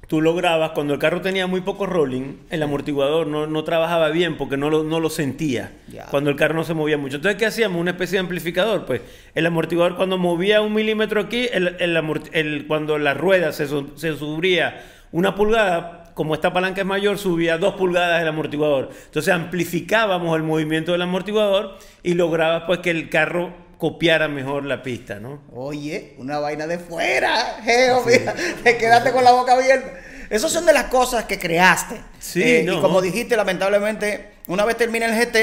tú 0.08 0.20
lograbas, 0.22 0.70
cuando 0.70 0.94
el 0.94 0.98
carro 0.98 1.20
tenía 1.20 1.46
muy 1.46 1.60
poco 1.60 1.86
rolling, 1.86 2.36
el 2.50 2.62
amortiguador 2.62 3.26
no, 3.26 3.46
no 3.46 3.64
trabajaba 3.64 4.08
bien 4.10 4.36
porque 4.36 4.56
no 4.56 4.70
lo, 4.70 4.82
no 4.82 4.98
lo 5.00 5.10
sentía, 5.10 5.72
cuando 6.10 6.30
el 6.30 6.36
carro 6.36 6.54
no 6.54 6.64
se 6.64 6.74
movía 6.74 6.96
mucho. 6.98 7.16
Entonces, 7.16 7.38
¿qué 7.38 7.46
hacíamos? 7.46 7.80
Una 7.80 7.92
especie 7.92 8.16
de 8.16 8.20
amplificador. 8.20 8.84
Pues 8.86 9.02
el 9.34 9.44
amortiguador 9.46 9.96
cuando 9.96 10.16
movía 10.18 10.60
un 10.62 10.72
milímetro 10.74 11.20
aquí, 11.20 11.48
el, 11.52 11.76
el 11.80 11.98
el- 12.32 12.66
cuando 12.66 12.98
la 12.98 13.14
rueda 13.14 13.52
se, 13.52 13.66
se 13.66 14.16
subía 14.16 14.82
una 15.12 15.34
pulgada, 15.34 16.01
como 16.14 16.34
esta 16.34 16.52
palanca 16.52 16.80
es 16.82 16.86
mayor, 16.86 17.18
subía 17.18 17.58
dos 17.58 17.74
pulgadas 17.74 18.20
el 18.22 18.28
amortiguador. 18.28 18.90
Entonces 19.06 19.32
amplificábamos 19.32 20.36
el 20.36 20.42
movimiento 20.42 20.92
del 20.92 21.02
amortiguador 21.02 21.78
y 22.02 22.14
lograbas 22.14 22.64
pues 22.66 22.80
que 22.80 22.90
el 22.90 23.08
carro 23.10 23.54
copiara 23.78 24.28
mejor 24.28 24.64
la 24.64 24.82
pista, 24.82 25.18
¿no? 25.18 25.42
Oye, 25.52 26.14
una 26.18 26.38
vaina 26.38 26.66
de 26.66 26.78
fuera. 26.78 27.56
Geo, 27.64 28.04
mira, 28.06 28.34
te 28.62 28.76
quedaste 28.76 29.12
con 29.12 29.24
la 29.24 29.32
boca 29.32 29.54
abierta. 29.54 29.92
Esas 30.30 30.50
son 30.52 30.64
de 30.66 30.72
las 30.72 30.84
cosas 30.84 31.24
que 31.24 31.38
creaste. 31.38 32.00
Sí, 32.18 32.42
Eh, 32.42 32.62
no. 32.64 32.78
Y 32.78 32.80
como 32.80 33.00
dijiste, 33.02 33.36
lamentablemente, 33.36 34.34
una 34.48 34.64
vez 34.64 34.76
termina 34.76 35.06
el 35.06 35.14
GT, 35.14 35.36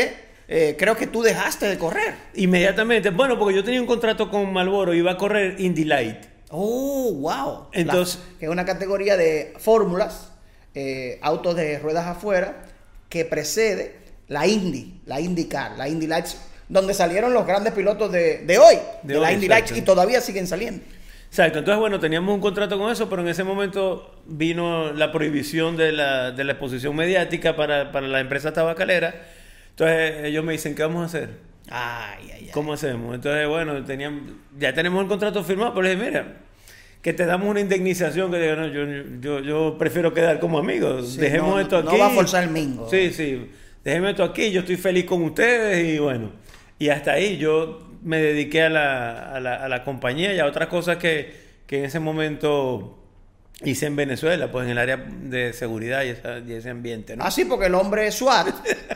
eh, 0.47 0.75
creo 0.79 0.95
que 0.95 1.05
tú 1.05 1.21
dejaste 1.21 1.67
de 1.67 1.77
correr. 1.77 2.15
Inmediatamente, 2.33 3.09
bueno, 3.11 3.37
porque 3.37 3.55
yo 3.55 3.63
tenía 3.63 3.81
un 3.81 3.87
contrato 3.87 4.31
con 4.31 4.51
Malboro, 4.51 4.93
iba 4.93 5.11
a 5.11 5.17
correr 5.17 5.59
Indy 5.59 5.83
Light. 5.85 6.17
Oh, 6.49 7.13
wow. 7.13 7.67
Entonces- 7.73 8.17
La- 8.33 8.39
que 8.39 8.45
es 8.45 8.51
una 8.51 8.65
categoría 8.65 9.15
de 9.15 9.53
fórmulas, 9.59 10.31
eh, 10.75 11.19
autos 11.21 11.55
de 11.55 11.79
ruedas 11.79 12.07
afuera, 12.07 12.63
que 13.09 13.25
precede 13.25 13.95
la 14.27 14.45
Indy, 14.45 15.01
la 15.05 15.19
IndyCar, 15.19 15.77
la 15.77 15.89
Indy 15.89 16.07
Lights, 16.07 16.37
donde 16.67 16.93
salieron 16.93 17.33
los 17.33 17.47
grandes 17.47 17.73
pilotos 17.73 18.11
de, 18.11 18.39
de 18.45 18.57
hoy, 18.59 18.75
de, 19.03 19.15
De 19.15 19.19
la 19.19 19.31
Indy. 19.33 19.47
Lights, 19.47 19.75
y 19.75 19.81
todavía 19.81 20.21
siguen 20.21 20.45
saliendo. 20.47 20.83
Exacto, 21.27 21.59
entonces 21.59 21.79
bueno, 21.79 21.99
teníamos 21.99 22.33
un 22.33 22.41
contrato 22.41 22.77
con 22.77 22.91
eso, 22.91 23.07
pero 23.09 23.21
en 23.21 23.27
ese 23.27 23.43
momento 23.43 24.15
vino 24.25 24.91
la 24.93 25.11
prohibición 25.11 25.77
de 25.77 25.91
la, 25.91 26.31
de 26.31 26.43
la 26.43 26.53
exposición 26.53 26.95
mediática 26.95 27.55
para, 27.55 27.91
para 27.91 28.07
la 28.07 28.19
empresa 28.19 28.51
tabacalera. 28.51 29.13
Entonces 29.71 30.25
ellos 30.25 30.43
me 30.43 30.53
dicen, 30.53 30.75
¿qué 30.75 30.81
vamos 30.81 31.03
a 31.03 31.05
hacer? 31.05 31.29
Ay, 31.69 32.31
ay, 32.33 32.43
ay. 32.45 32.49
¿Cómo 32.51 32.73
hacemos? 32.73 33.13
Entonces, 33.13 33.47
bueno, 33.47 33.83
tenían, 33.85 34.39
ya 34.57 34.73
tenemos 34.73 35.03
el 35.03 35.07
contrato 35.07 35.43
firmado, 35.43 35.73
pero 35.75 35.83
le 35.83 35.95
dije, 35.95 36.03
mira, 36.03 36.37
que 37.01 37.13
te 37.13 37.25
damos 37.25 37.47
una 37.49 37.61
indemnización, 37.61 38.29
que 38.31 38.39
digo, 38.39 38.55
no, 38.57 38.67
yo, 38.67 38.83
yo, 39.21 39.39
yo 39.39 39.77
prefiero 39.77 40.13
quedar 40.13 40.39
como 40.39 40.59
amigos, 40.59 41.13
Sí, 41.13 41.19
dejemos 41.21 41.51
no, 41.51 41.59
esto 41.59 41.81
no 41.83 41.91
aquí. 41.91 41.99
va 41.99 42.07
a 42.07 42.09
forzar 42.11 42.43
el 42.43 42.49
mingo. 42.49 42.89
Sí, 42.89 43.11
sí, 43.13 43.49
dejemos 43.83 44.09
esto 44.11 44.23
aquí, 44.23 44.51
yo 44.51 44.61
estoy 44.61 44.75
feliz 44.77 45.05
con 45.05 45.23
ustedes 45.23 45.87
y 45.95 45.99
bueno, 45.99 46.31
y 46.77 46.89
hasta 46.89 47.11
ahí 47.13 47.37
yo 47.37 47.87
me 48.03 48.21
dediqué 48.21 48.63
a 48.63 48.69
la, 48.69 49.35
a 49.35 49.39
la, 49.39 49.55
a 49.55 49.69
la 49.69 49.83
compañía 49.83 50.33
y 50.33 50.39
a 50.39 50.45
otras 50.45 50.67
cosas 50.67 50.97
que, 50.97 51.33
que 51.65 51.79
en 51.79 51.85
ese 51.85 51.99
momento 51.99 52.95
hice 53.63 53.85
en 53.87 53.95
Venezuela, 53.95 54.51
pues 54.51 54.65
en 54.65 54.71
el 54.71 54.77
área 54.77 54.97
de 54.97 55.51
seguridad 55.53 56.03
y, 56.03 56.09
esa- 56.09 56.39
y 56.39 56.53
ese 56.53 56.69
ambiente, 56.69 57.15
¿no? 57.17 57.23
Así 57.23 57.43
porque 57.45 57.65
el 57.67 57.75
hombre 57.75 58.07
es 58.07 58.15
SWAT, 58.15 58.47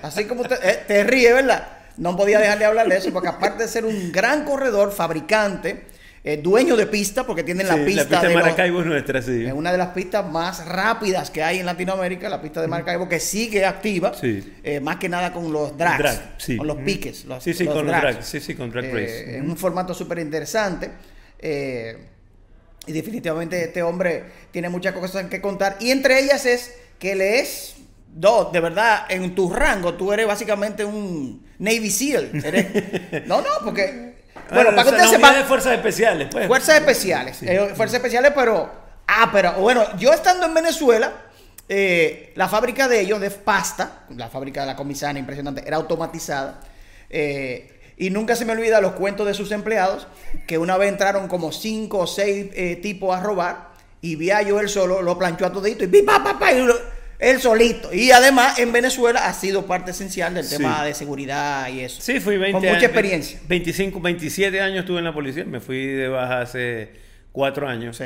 así 0.02 0.26
como 0.26 0.42
usted, 0.42 0.58
eh, 0.64 0.80
te 0.88 1.04
ríe, 1.04 1.34
¿verdad? 1.34 1.68
No 1.98 2.16
podía 2.18 2.40
dejar 2.40 2.60
de 2.60 2.66
hablar 2.66 2.88
de 2.88 2.98
eso, 2.98 3.12
porque 3.14 3.28
aparte 3.30 3.64
de 3.64 3.70
ser 3.70 3.86
un 3.86 4.12
gran 4.12 4.46
corredor, 4.46 4.92
fabricante, 4.94 5.84
eh, 6.26 6.38
dueño 6.38 6.78
de 6.78 6.86
pista, 6.88 7.26
porque 7.26 7.44
tienen 7.44 7.68
la 7.68 7.76
pista, 7.84 8.22
de 8.22 8.28
de 8.30 8.34
los- 8.34 8.44
Maracaibo 8.44 8.80
es 8.80 8.86
nuestra, 8.86 9.22
sí. 9.22 9.46
es 9.46 9.52
una 9.54 9.72
de 9.74 9.78
las 9.78 9.90
pistas 9.90 10.26
más 10.32 10.66
rápidas 10.66 11.30
que 11.30 11.44
hay 11.44 11.60
en 11.60 11.66
Latinoamérica, 11.66 12.30
la 12.30 12.42
pista 12.42 12.62
de 12.62 12.68
Maracaibo, 12.68 13.10
que 13.10 13.20
sigue 13.20 13.66
activa, 13.66 14.14
Sí. 14.14 14.54
eh, 14.64 14.80
más 14.80 14.96
que 14.98 15.10
nada 15.10 15.34
con 15.34 15.52
los 15.52 15.78
drags, 15.78 16.00
Drag, 16.00 16.36
sí. 16.38 16.56
con 16.58 16.68
los 16.68 16.78
piques. 16.78 17.26
Los, 17.26 17.44
Sí, 17.44 17.54
sí, 17.54 17.66
con 17.66 17.86
los 17.86 17.96
drags, 17.96 18.26
sí, 18.26 18.40
sí, 18.40 18.56
con 18.56 18.72
drag 18.72 18.86
Eh, 18.86 18.92
race. 18.94 19.38
En 19.38 19.50
un 19.50 19.58
formato 19.58 19.94
súper 19.94 20.20
interesante. 20.20 20.92
eh, 21.40 21.98
y 22.88 22.92
definitivamente 22.94 23.62
este 23.64 23.82
hombre 23.84 24.24
tiene 24.52 24.70
muchas 24.70 24.94
cosas 24.94 25.26
que 25.28 25.42
contar. 25.42 25.78
Y 25.82 25.92
entre 25.92 26.20
ellas 26.20 26.46
es 26.46 26.74
que 27.00 27.16
le 27.16 27.40
es, 27.40 27.76
dos, 28.14 28.52
de 28.54 28.60
verdad, 28.62 29.06
en 29.10 29.34
tu 29.36 29.50
rango, 29.50 29.94
tú 29.96 30.14
eres 30.14 30.26
básicamente 30.28 30.84
un 30.86 31.46
Navy 31.60 31.90
SEAL. 31.90 32.32
Eres- 32.44 32.68
no, 33.28 33.42
no, 33.42 33.48
porque... 33.64 34.13
Bueno, 34.50 34.70
para 34.72 34.84
que 34.84 34.90
ustedes 34.90 35.10
sepan, 35.10 35.36
de 35.36 35.44
fuerzas 35.44 35.74
especiales, 35.74 36.28
pues. 36.32 36.48
Fuerzas 36.48 36.76
especiales. 36.76 37.42
eh, 37.44 37.72
fuerzas 37.76 37.96
especiales, 37.96 38.32
pero. 38.36 38.70
Ah, 39.08 39.30
pero 39.32 39.54
bueno, 39.54 39.84
yo 39.98 40.14
estando 40.14 40.46
en 40.46 40.54
Venezuela, 40.54 41.12
eh, 41.70 42.32
la 42.36 42.48
fábrica 42.48 42.88
de 42.88 43.00
ellos 43.02 43.20
de 43.20 43.32
pasta, 43.32 44.04
la 44.16 44.30
fábrica 44.30 44.62
de 44.62 44.68
la 44.68 44.76
comisana, 44.76 45.20
impresionante, 45.20 45.64
era 45.66 45.78
automatizada. 45.78 46.60
eh, 47.10 47.70
y 47.96 48.10
nunca 48.10 48.36
se 48.36 48.44
me 48.44 48.54
olvida 48.54 48.82
los 48.82 48.94
cuentos 48.94 49.28
de 49.28 49.36
sus 49.36 49.52
empleados, 49.52 50.08
que 50.48 50.58
una 50.58 50.78
vez 50.78 50.90
entraron 50.90 51.28
como 51.28 51.52
cinco 51.52 52.00
o 52.00 52.08
seis 52.08 52.50
tipos 52.82 53.16
a 53.16 53.20
robar 53.22 53.70
Y 54.02 54.16
Viallo 54.16 54.60
él 54.60 54.68
solo 54.68 55.02
lo 55.04 55.18
planchó 55.18 55.46
a 55.46 55.52
todito 55.54 55.84
y 55.84 55.88
pi, 55.88 56.02
pa, 56.02 56.24
pa, 56.24 56.38
pa, 56.40 56.52
y 56.52 56.60
lo- 56.66 56.76
él 57.24 57.40
solito. 57.40 57.94
Y 57.94 58.12
además 58.12 58.60
en 58.60 58.72
Venezuela 58.72 59.28
ha 59.28 59.34
sido 59.34 59.66
parte 59.66 59.92
esencial 59.92 60.34
del 60.34 60.44
Sí. 60.46 60.58
tema 60.58 60.84
de 60.86 60.94
seguridad 60.94 61.70
y 61.70 61.82
eso. 61.82 62.02
Sí, 62.02 62.20
fui 62.20 62.38
20 62.38 62.52
Con 62.54 62.62
mucha 62.62 62.72
años, 62.74 62.84
experiencia. 62.84 63.40
25, 63.48 64.00
27 64.02 64.62
años 64.62 64.80
estuve 64.82 65.00
en 65.00 65.06
la 65.06 65.14
policía. 65.14 65.46
Me 65.46 65.60
fui 65.60 65.86
de 65.88 66.08
baja 66.08 66.42
hace 66.42 66.90
cuatro 67.32 67.68
años. 67.68 67.98
Sí. 67.98 68.06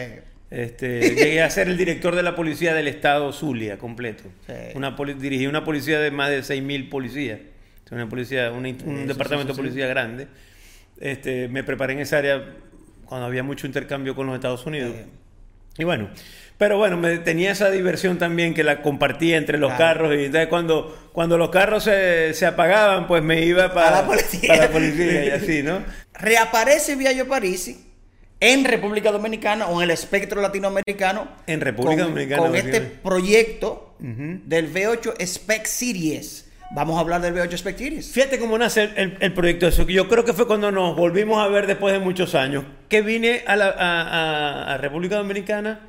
Este, 0.50 1.16
llegué 1.16 1.42
a 1.42 1.50
ser 1.50 1.68
el 1.68 1.78
director 1.78 2.16
de 2.16 2.24
la 2.24 2.36
policía 2.36 2.74
del 2.74 2.88
estado 2.88 3.34
Zulia 3.34 3.78
completo. 3.78 4.24
Sí. 4.48 4.54
Una 4.76 4.96
dirigí 5.20 5.46
una 5.48 5.66
policía 5.66 6.00
de 6.00 6.12
más 6.12 6.30
de 6.30 6.40
6.000 6.42 6.90
policías. 6.90 7.40
Una 7.92 8.08
policía, 8.10 8.52
una 8.52 8.70
un 8.70 8.78
Sí, 8.80 9.08
departamento 9.08 9.54
de 9.54 9.58
policía 9.58 9.88
grande. 9.88 10.28
Este, 11.00 11.48
me 11.48 11.64
preparé 11.64 11.94
en 11.94 12.00
esa 12.00 12.18
área 12.18 12.44
cuando 13.06 13.26
había 13.28 13.44
mucho 13.44 13.66
intercambio 13.68 14.16
con 14.16 14.26
los 14.28 14.36
Estados 14.36 14.66
Unidos. 14.66 14.94
Y 15.78 15.84
bueno, 15.84 16.10
pero 16.58 16.78
bueno, 16.78 16.98
me 16.98 17.18
tenía 17.20 17.52
esa 17.52 17.70
diversión 17.70 18.18
también 18.18 18.54
que 18.54 18.64
la 18.64 18.82
compartía 18.82 19.38
entre 19.38 19.58
los 19.58 19.74
Claro. 19.74 20.00
carros. 20.02 20.16
Y 20.20 20.26
entonces 20.26 20.48
cuando, 20.48 21.10
cuando 21.14 21.38
los 21.38 21.50
carros 21.50 21.84
se, 21.84 22.34
se 22.34 22.46
apagaban, 22.46 23.08
pues 23.08 23.22
me 23.24 23.44
iba 23.46 23.74
para, 23.74 24.02
la 24.02 24.06
policía. 24.08 24.48
para 24.48 24.64
la 24.66 24.70
policía 24.72 25.26
y 25.26 25.30
así, 25.30 25.64
¿no? 25.64 25.80
Reaparece 26.14 26.96
Viallo 26.96 27.28
Parisi 27.28 27.86
en 28.40 28.66
República 28.66 29.12
Dominicana 29.12 29.68
o 29.68 29.78
en 29.82 29.84
el 29.86 29.92
espectro 29.92 30.42
latinoamericano. 30.42 31.28
En 31.48 31.62
República 31.62 32.04
con, 32.04 32.14
Dominicana, 32.14 32.42
Con 32.44 32.56
este 32.56 32.82
proyecto 32.82 33.96
del 34.00 34.74
V8 34.74 35.14
Spec 35.26 35.66
Series. 35.66 36.44
Vamos 36.72 36.98
a 36.98 37.00
hablar 37.00 37.22
del 37.22 37.34
V8 37.34 37.54
Spec 37.58 37.78
Series. 37.78 38.12
Fíjate 38.12 38.38
cómo 38.40 38.58
nace 38.58 38.84
el, 38.84 38.94
el- 38.98 39.18
el 39.22 39.34
proyecto 39.34 39.68
eso. 39.68 39.84
Yo 39.88 40.08
creo 40.10 40.26
que 40.26 40.34
fue 40.34 40.48
cuando 40.48 40.72
nos 40.72 40.96
volvimos 40.96 41.44
a 41.44 41.48
ver 41.48 41.66
después 41.66 41.94
de 41.94 42.00
muchos 42.00 42.36
años, 42.36 42.64
que 42.90 43.02
vine 43.02 43.44
a, 43.48 43.56
la, 43.56 43.68
a, 43.70 44.02
a- 44.02 44.74
a 44.74 44.78
República 44.78 45.16
Dominicana 45.18 45.80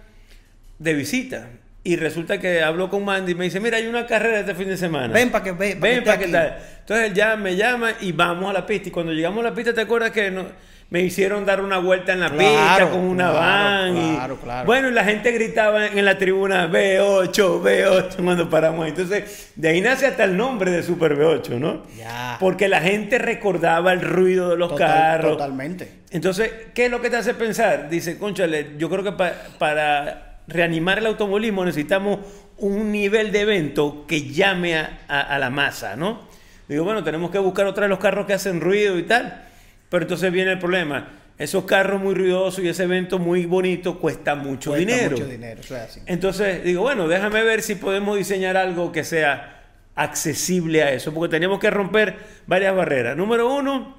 de 0.78 0.94
visita. 0.94 1.48
Y 1.84 1.96
resulta 1.96 2.38
que 2.38 2.62
habló 2.62 2.90
con 2.90 3.04
Mandy 3.04 3.32
y 3.32 3.34
me 3.34 3.44
dice, 3.44 3.60
mira, 3.60 3.78
hay 3.78 3.86
una 3.86 4.04
carrera 4.04 4.40
este 4.40 4.54
fin 4.54 4.68
de 4.68 4.76
semana. 4.76 5.12
Ven 5.14 5.30
pa' 5.30 5.42
que- 5.42 5.54
pa' 5.54 5.64
que 5.64 5.74
Ven 5.76 6.04
para 6.04 6.18
que 6.18 6.24
aquí". 6.24 6.32
tal. 6.32 6.58
Entonces 6.80 7.06
él 7.06 7.14
ya 7.14 7.36
me 7.36 7.56
llama 7.56 7.92
y 8.00 8.12
vamos 8.12 8.50
a 8.50 8.52
la 8.52 8.66
pista. 8.66 8.88
Y 8.88 8.92
cuando 8.92 9.12
llegamos 9.12 9.40
a 9.44 9.50
la 9.50 9.54
pista, 9.54 9.72
¿te 9.72 9.80
acuerdas 9.82 10.10
que 10.10 10.30
no- 10.30 10.46
me 10.90 11.00
hicieron 11.02 11.44
dar 11.46 11.60
una 11.62 11.78
vuelta 11.78 12.12
en 12.14 12.20
la 12.20 12.30
Claro, 12.30 12.38
pista 12.38 12.90
con 12.90 13.00
una 13.00 13.30
claro, 13.30 13.38
van? 13.38 13.96
y- 13.96 14.14
claro, 14.16 14.36
claro. 14.36 14.66
Bueno, 14.66 14.88
y 14.88 14.92
la 14.92 15.04
gente 15.04 15.30
gritaba 15.32 15.86
en 15.86 16.04
la 16.04 16.18
tribuna 16.18 16.66
B8, 16.66 17.62
B8 17.62 18.16
cuando 18.24 18.50
paramos. 18.50 18.86
Entonces, 18.88 19.52
de 19.54 19.68
ahí 19.68 19.80
nace 19.80 20.06
hasta 20.06 20.24
el 20.24 20.36
nombre 20.36 20.70
de 20.70 20.82
Super 20.82 21.14
B8, 21.16 21.58
¿no? 21.58 21.84
Ya. 21.96 22.36
Porque 22.40 22.68
la 22.68 22.80
gente 22.80 23.18
recordaba 23.18 23.92
el 23.92 24.00
ruido 24.00 24.50
de 24.50 24.56
los 24.56 24.70
Total- 24.70 24.88
carros. 24.88 25.32
Totalmente. 25.32 25.88
Entonces, 26.10 26.50
¿qué 26.74 26.86
es 26.86 26.90
lo 26.90 27.00
que 27.00 27.08
te 27.10 27.16
hace 27.16 27.34
pensar? 27.34 27.88
Dice, 27.90 28.18
conchale, 28.18 28.72
yo 28.78 28.88
creo 28.90 29.04
que 29.04 29.12
pa- 29.12 29.32
para 29.58 30.27
reanimar 30.48 30.98
el 30.98 31.06
automovilismo 31.06 31.64
necesitamos 31.64 32.18
un 32.58 32.90
nivel 32.90 33.30
de 33.30 33.42
evento 33.42 34.04
que 34.08 34.22
llame 34.30 34.76
a, 34.76 35.00
a- 35.08 35.20
a 35.20 35.38
la 35.38 35.50
masa, 35.50 35.94
¿no? 35.96 36.26
Digo, 36.68 36.84
bueno, 36.84 37.04
tenemos 37.04 37.30
que 37.30 37.38
buscar 37.38 37.66
otra 37.66 37.84
de 37.84 37.88
los 37.88 37.98
carros 37.98 38.26
que 38.26 38.34
hacen 38.34 38.60
ruido 38.60 38.98
y 38.98 39.04
tal. 39.04 39.44
Pero 39.88 40.02
entonces 40.02 40.30
viene 40.32 40.52
el 40.52 40.58
problema. 40.58 41.08
Esos 41.38 41.64
carros 41.64 42.02
muy 42.02 42.14
ruidosos 42.14 42.62
y 42.64 42.68
ese 42.68 42.82
evento 42.82 43.18
muy 43.18 43.46
bonito 43.46 43.98
cuesta 44.00 44.34
mucho 44.34 44.70
Cuesta 44.72 44.86
dinero. 44.92 45.10
mucho 45.12 45.26
dinero, 45.28 45.60
es 45.62 45.70
así. 45.72 46.00
Entonces 46.04 46.64
digo, 46.64 46.82
bueno, 46.82 47.06
déjame 47.08 47.42
ver 47.44 47.62
si 47.62 47.76
podemos 47.76 48.18
diseñar 48.18 48.56
algo 48.56 48.90
que 48.92 49.04
sea 49.04 49.62
accesible 49.94 50.82
a 50.82 50.92
eso, 50.92 51.14
porque 51.14 51.30
teníamos 51.30 51.58
que 51.60 51.70
romper 51.70 52.16
varias 52.46 52.74
barreras. 52.74 53.16
Número 53.16 53.52
uno, 53.54 53.96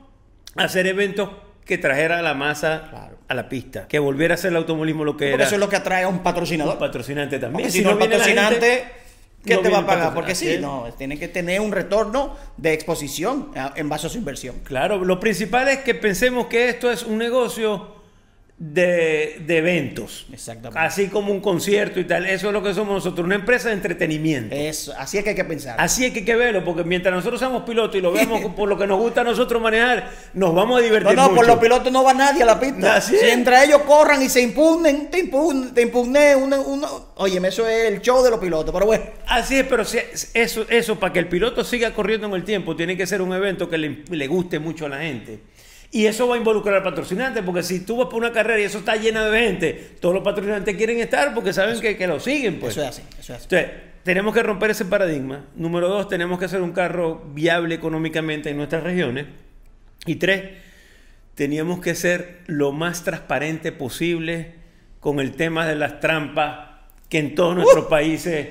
hacer 0.55 0.85
eventos 0.87 1.29
que 1.69 1.77
trajera 1.77 2.21
la 2.23 2.33
masa 2.33 2.87
Claro. 2.89 3.17
a 3.27 3.33
la 3.35 3.47
pista, 3.47 3.87
que 3.87 3.99
volviera 3.99 4.33
a 4.33 4.37
ser 4.37 4.49
el 4.49 4.57
automovilismo 4.57 5.05
lo 5.05 5.13
que 5.15 5.25
Porque 5.25 5.33
era. 5.35 5.43
eso 5.45 5.53
es 5.55 5.59
lo 5.61 5.69
que 5.69 5.75
atrae 5.75 6.03
a 6.03 6.07
un 6.07 6.19
patrocinador. 6.23 6.73
un 6.73 6.79
patrocinante 6.79 7.37
también. 7.37 7.67
Porque 7.67 7.71
si, 7.71 7.81
no, 7.83 7.91
el 7.91 7.97
patrocinante, 7.99 8.69
gente, 8.71 8.85
¿qué 9.45 9.53
no 9.55 9.61
te 9.61 9.69
va 9.69 9.77
a 9.77 9.85
pagar? 9.85 10.13
Porque 10.15 10.33
sí, 10.33 10.57
no, 10.59 10.87
tiene 10.97 11.19
que 11.19 11.27
tener 11.27 11.61
un 11.61 11.71
retorno 11.71 12.35
de 12.57 12.73
exposición 12.73 13.51
en 13.75 13.87
base 13.87 14.07
a 14.07 14.09
su 14.09 14.17
inversión. 14.17 14.55
Claro, 14.63 15.05
lo 15.05 15.19
principal 15.19 15.67
es 15.67 15.77
que 15.79 15.93
pensemos 15.93 16.47
que 16.47 16.69
esto 16.69 16.89
es 16.91 17.03
un 17.03 17.19
negocio 17.19 17.98
de, 18.59 19.41
de 19.47 19.57
eventos. 19.57 20.25
Exactamente. 20.33 20.77
Así 20.85 21.07
como 21.07 21.31
un 21.31 21.39
concierto 21.39 21.99
y 21.99 22.03
tal. 22.03 22.25
Eso 22.25 22.47
es 22.47 22.53
lo 22.53 22.61
que 22.61 22.73
somos 22.73 22.93
nosotros, 22.95 23.25
una 23.25 23.35
empresa 23.35 23.69
de 23.69 23.75
entretenimiento. 23.75 24.53
Es, 24.53 24.89
así 24.89 25.17
es 25.17 25.23
que 25.23 25.29
hay 25.29 25.35
que 25.35 25.45
pensar. 25.45 25.75
Así 25.79 26.05
es 26.05 26.11
que 26.11 26.19
hay 26.19 26.25
que 26.25 26.35
verlo, 26.35 26.63
porque 26.65 26.83
mientras 26.83 27.15
nosotros 27.15 27.39
seamos 27.39 27.63
pilotos 27.63 27.95
y 27.95 28.01
lo 28.01 28.11
veamos 28.11 28.53
por 28.55 28.67
lo 28.67 28.77
que 28.77 28.85
nos 28.85 28.99
gusta 28.99 29.21
a 29.21 29.23
nosotros 29.23 29.61
manejar, 29.61 30.09
nos 30.33 30.53
vamos 30.53 30.79
a 30.79 30.83
divertir 30.83 31.15
No, 31.15 31.29
no, 31.29 31.35
por 31.35 31.47
los 31.47 31.57
pilotos 31.57 31.91
no 31.91 32.03
va 32.03 32.13
nadie 32.13 32.43
a 32.43 32.45
la 32.45 32.59
pista. 32.59 32.97
Así 32.97 33.15
si 33.17 33.25
es. 33.25 33.31
entre 33.33 33.63
ellos 33.63 33.81
corran 33.83 34.21
y 34.21 34.27
se 34.27 34.41
impugnen, 34.41 35.09
te 35.09 35.19
impugnen, 35.19 35.73
te 35.73 35.81
impugné 35.81 36.35
una, 36.35 36.59
una... 36.59 36.89
Óyeme, 37.15 37.47
eso 37.47 37.65
es 37.65 37.89
el 37.91 38.01
show 38.01 38.21
de 38.23 38.29
los 38.29 38.39
pilotos, 38.39 38.73
pero 38.73 38.85
bueno. 38.85 39.05
Así 39.27 39.55
es, 39.57 39.65
pero 39.67 39.85
si- 39.85 39.99
eso, 40.33 40.65
eso 40.69 40.99
para 40.99 41.13
que 41.13 41.19
el 41.19 41.27
piloto 41.29 41.63
siga 41.63 41.93
corriendo 41.93 42.27
en 42.27 42.33
el 42.33 42.43
tiempo, 42.43 42.75
tiene 42.75 42.97
que 42.97 43.07
ser 43.07 43.21
un 43.21 43.33
evento 43.33 43.69
que 43.69 43.77
le, 43.77 44.03
le 44.09 44.27
guste 44.27 44.59
mucho 44.59 44.85
a 44.85 44.89
la 44.89 44.99
gente. 44.99 45.39
Y 45.91 46.05
eso 46.05 46.27
va 46.27 46.35
a 46.35 46.37
involucrar 46.37 46.75
al 46.75 46.83
patrocinante, 46.83 47.41
porque 47.41 47.63
si 47.63 47.79
tú 47.79 47.97
vas 47.97 48.07
por 48.07 48.15
una 48.19 48.31
carrera 48.31 48.59
y 48.59 48.63
eso 48.63 48.77
está 48.79 48.95
lleno 48.95 49.25
de 49.25 49.39
gente, 49.39 49.73
todos 49.99 50.13
los 50.13 50.23
patrocinantes 50.23 50.75
quieren 50.75 50.99
estar 50.99 51.33
porque 51.33 51.51
saben 51.51 51.79
que, 51.81 51.97
que 51.97 52.05
lo 52.05 52.19
siguen. 52.19 52.59
Pues. 52.59 52.73
Eso 52.73 52.83
es 52.83 52.89
así, 52.89 53.01
eso 53.19 53.33
es 53.33 53.39
así. 53.39 53.43
Entonces, 53.45 53.71
tenemos 54.03 54.33
que 54.33 54.43
romper 54.43 54.69
ese 54.69 54.85
paradigma. 54.85 55.45
Número 55.55 55.89
dos, 55.89 56.07
tenemos 56.07 56.37
que 56.37 56.45
hacer 56.45 56.61
un 56.61 56.73
carro 56.73 57.23
viable 57.33 57.73
económicamente 57.75 58.51
en 58.51 58.57
nuestras 58.57 58.83
regiones. 58.83 59.25
Y 60.05 60.15
tres, 60.15 60.51
teníamos 61.33 61.81
que 61.81 61.95
ser 61.95 62.41
lo 62.45 62.71
más 62.71 63.03
transparente 63.03 63.71
posible 63.71 64.53
con 64.99 65.19
el 65.19 65.31
tema 65.31 65.65
de 65.65 65.75
las 65.75 65.99
trampas 65.99 66.69
que 67.09 67.17
en 67.17 67.33
todos 67.33 67.55
nuestros 67.55 67.85
países 67.85 68.47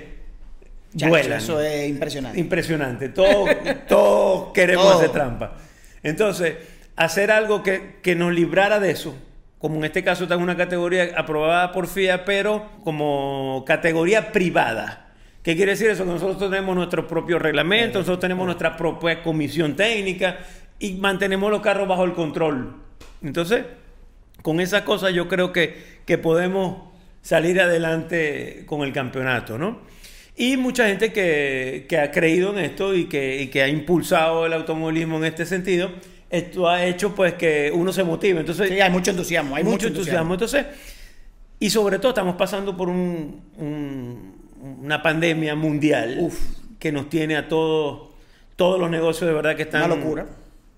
Chacho, 0.97 1.11
vuelan. 1.11 1.39
eso 1.39 1.61
es 1.61 1.89
impresionante. 1.89 2.41
Impresionante. 2.41 3.09
Todos, 3.11 3.49
todos 3.89 4.53
queremos 4.53 4.85
Todo. 4.87 4.99
hacer 4.99 5.11
trampa. 5.11 5.57
Entonces, 6.03 6.57
hacer 6.99 7.31
algo 7.31 7.63
que, 7.63 7.97
que 8.03 8.15
nos 8.17 8.33
librara 8.33 8.81
de 8.81 8.91
eso, 8.91 9.15
como 9.59 9.77
en 9.77 9.85
este 9.85 10.03
caso 10.03 10.25
está 10.25 10.35
en 10.35 10.43
una 10.43 10.57
categoría 10.57 11.13
aprobada 11.17 11.73
por 11.73 11.87
FIA, 11.87 12.25
pero 12.25 12.69
como 12.85 13.65
categoría 13.67 14.33
privada. 14.33 15.13
¿Qué 15.43 15.57
quiere 15.57 15.73
decir 15.73 15.89
eso? 15.89 16.05
Que 16.05 16.11
nosotros 16.11 16.51
tenemos 16.51 16.75
nuestros 16.75 17.07
propios 17.07 17.41
reglamentos, 17.41 18.01
nosotros 18.01 18.21
tenemos 18.21 18.45
nuestra 18.47 18.77
propia 18.77 19.23
comisión 19.23 19.77
técnica 19.77 20.39
y 20.81 20.95
mantenemos 20.95 21.51
los 21.51 21.61
carros 21.61 21.87
bajo 21.89 22.05
el 22.05 22.13
control. 22.13 22.75
Entonces, 23.23 23.65
con 24.43 24.61
esas 24.61 24.83
cosas 24.83 25.15
yo 25.15 25.29
creo 25.29 25.53
que, 25.53 26.01
que 26.05 26.19
podemos 26.19 26.89
salir 27.23 27.61
adelante 27.61 28.65
con 28.67 28.83
el 28.83 28.93
campeonato, 28.93 29.57
¿no? 29.57 29.81
Y 30.37 30.57
mucha 30.57 30.87
gente 30.89 31.13
que, 31.13 31.87
que 31.89 31.99
ha 31.99 32.11
creído 32.11 32.51
en 32.51 32.59
esto 32.65 32.95
y 32.95 33.07
que, 33.07 33.41
y 33.41 33.49
que 33.49 33.63
ha 33.63 33.69
impulsado 33.69 34.47
el 34.47 34.53
automovilismo 34.53 35.17
en 35.19 35.25
este 35.25 35.47
sentido, 35.47 35.91
esto 36.31 36.69
ha 36.69 36.85
hecho 36.85 37.15
pues 37.15 37.35
que 37.35 37.71
uno 37.75 37.93
se 37.93 38.05
motive. 38.05 38.41
Entonces, 38.41 38.69
Sí, 38.69 38.81
hay 38.81 38.91
mucho 38.91 39.11
entusiasmo, 39.11 39.57
hay 39.57 39.65
mucho 39.65 39.87
entusiasmo. 39.89 40.35
Entonces, 40.35 40.67
y 41.61 41.71
sobre 41.71 41.99
todo 41.99 42.11
estamos 42.11 42.37
pasando 42.37 42.77
por 42.77 42.89
un- 42.89 43.41
un- 43.57 44.39
una 44.83 45.03
pandemia 45.03 45.55
mundial 45.55 46.17
Uf. 46.21 46.39
que 46.79 46.93
nos 46.93 47.09
tiene 47.09 47.37
a 47.37 47.49
todos, 47.49 48.09
todos 48.57 48.79
los 48.79 48.91
negocios 48.91 49.29
de 49.29 49.35
verdad 49.35 49.57
que 49.57 49.63
están 49.63 49.85
Una 49.85 49.95
locura. 49.97 50.27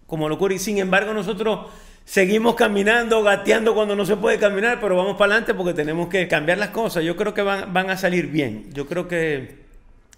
como 0.07 0.29
locura. 0.29 0.55
Y 0.55 0.59
sin 0.59 0.79
embargo, 0.79 1.13
nosotros 1.15 1.67
seguimos 2.05 2.55
caminando, 2.55 3.23
gateando 3.23 3.75
cuando 3.75 3.95
no 3.97 4.05
se 4.07 4.17
puede 4.17 4.39
caminar, 4.39 4.79
pero 4.81 4.97
vamos 4.97 5.17
para 5.17 5.33
adelante 5.33 5.55
porque 5.55 5.75
tenemos 5.75 6.09
que 6.09 6.29
cambiar 6.29 6.59
las 6.59 6.71
cosas. 6.71 7.05
Yo 7.05 7.17
creo 7.17 7.35
que 7.35 7.43
van, 7.43 7.73
van 7.73 7.91
a 7.91 7.97
salir 7.97 8.27
bien. 8.29 8.67
Yo 8.73 8.87
creo 8.87 9.09
que 9.09 9.59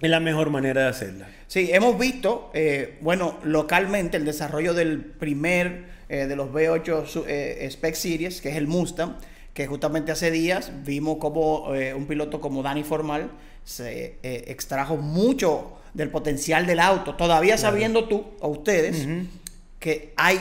es 0.06 0.10
la 0.10 0.20
mejor 0.20 0.50
manera 0.50 0.82
de 0.82 0.88
hacerla. 0.88 1.28
Sí, 1.46 1.70
hemos 1.72 1.98
visto, 1.98 2.50
eh, 2.54 2.98
bueno, 3.00 3.38
localmente 3.44 4.16
el 4.16 4.24
desarrollo 4.24 4.74
del 4.74 5.00
primer 5.00 5.84
eh, 6.08 6.26
de 6.26 6.36
los 6.36 6.50
V8 6.50 7.06
su- 7.06 7.24
eh, 7.26 7.66
Spec 7.70 7.94
Series, 7.94 8.40
que 8.40 8.50
es 8.50 8.56
el 8.56 8.66
Mustang, 8.66 9.16
que 9.54 9.66
justamente 9.66 10.12
hace 10.12 10.30
días 10.30 10.70
vimos 10.84 11.18
como 11.18 11.68
un 11.68 12.06
piloto 12.06 12.40
como 12.40 12.62
Dani 12.62 12.84
Formal 12.84 13.30
se 13.64 14.16
extrajo 14.22 14.96
mucho 14.96 15.72
del 15.94 16.08
potencial 16.08 16.66
del 16.66 16.80
auto, 16.80 17.14
todavía 17.16 17.58
sabiendo 17.58 18.08
tú 18.08 18.24
o 18.40 18.48
ustedes 18.48 19.06
que 19.78 20.14
hay 20.16 20.38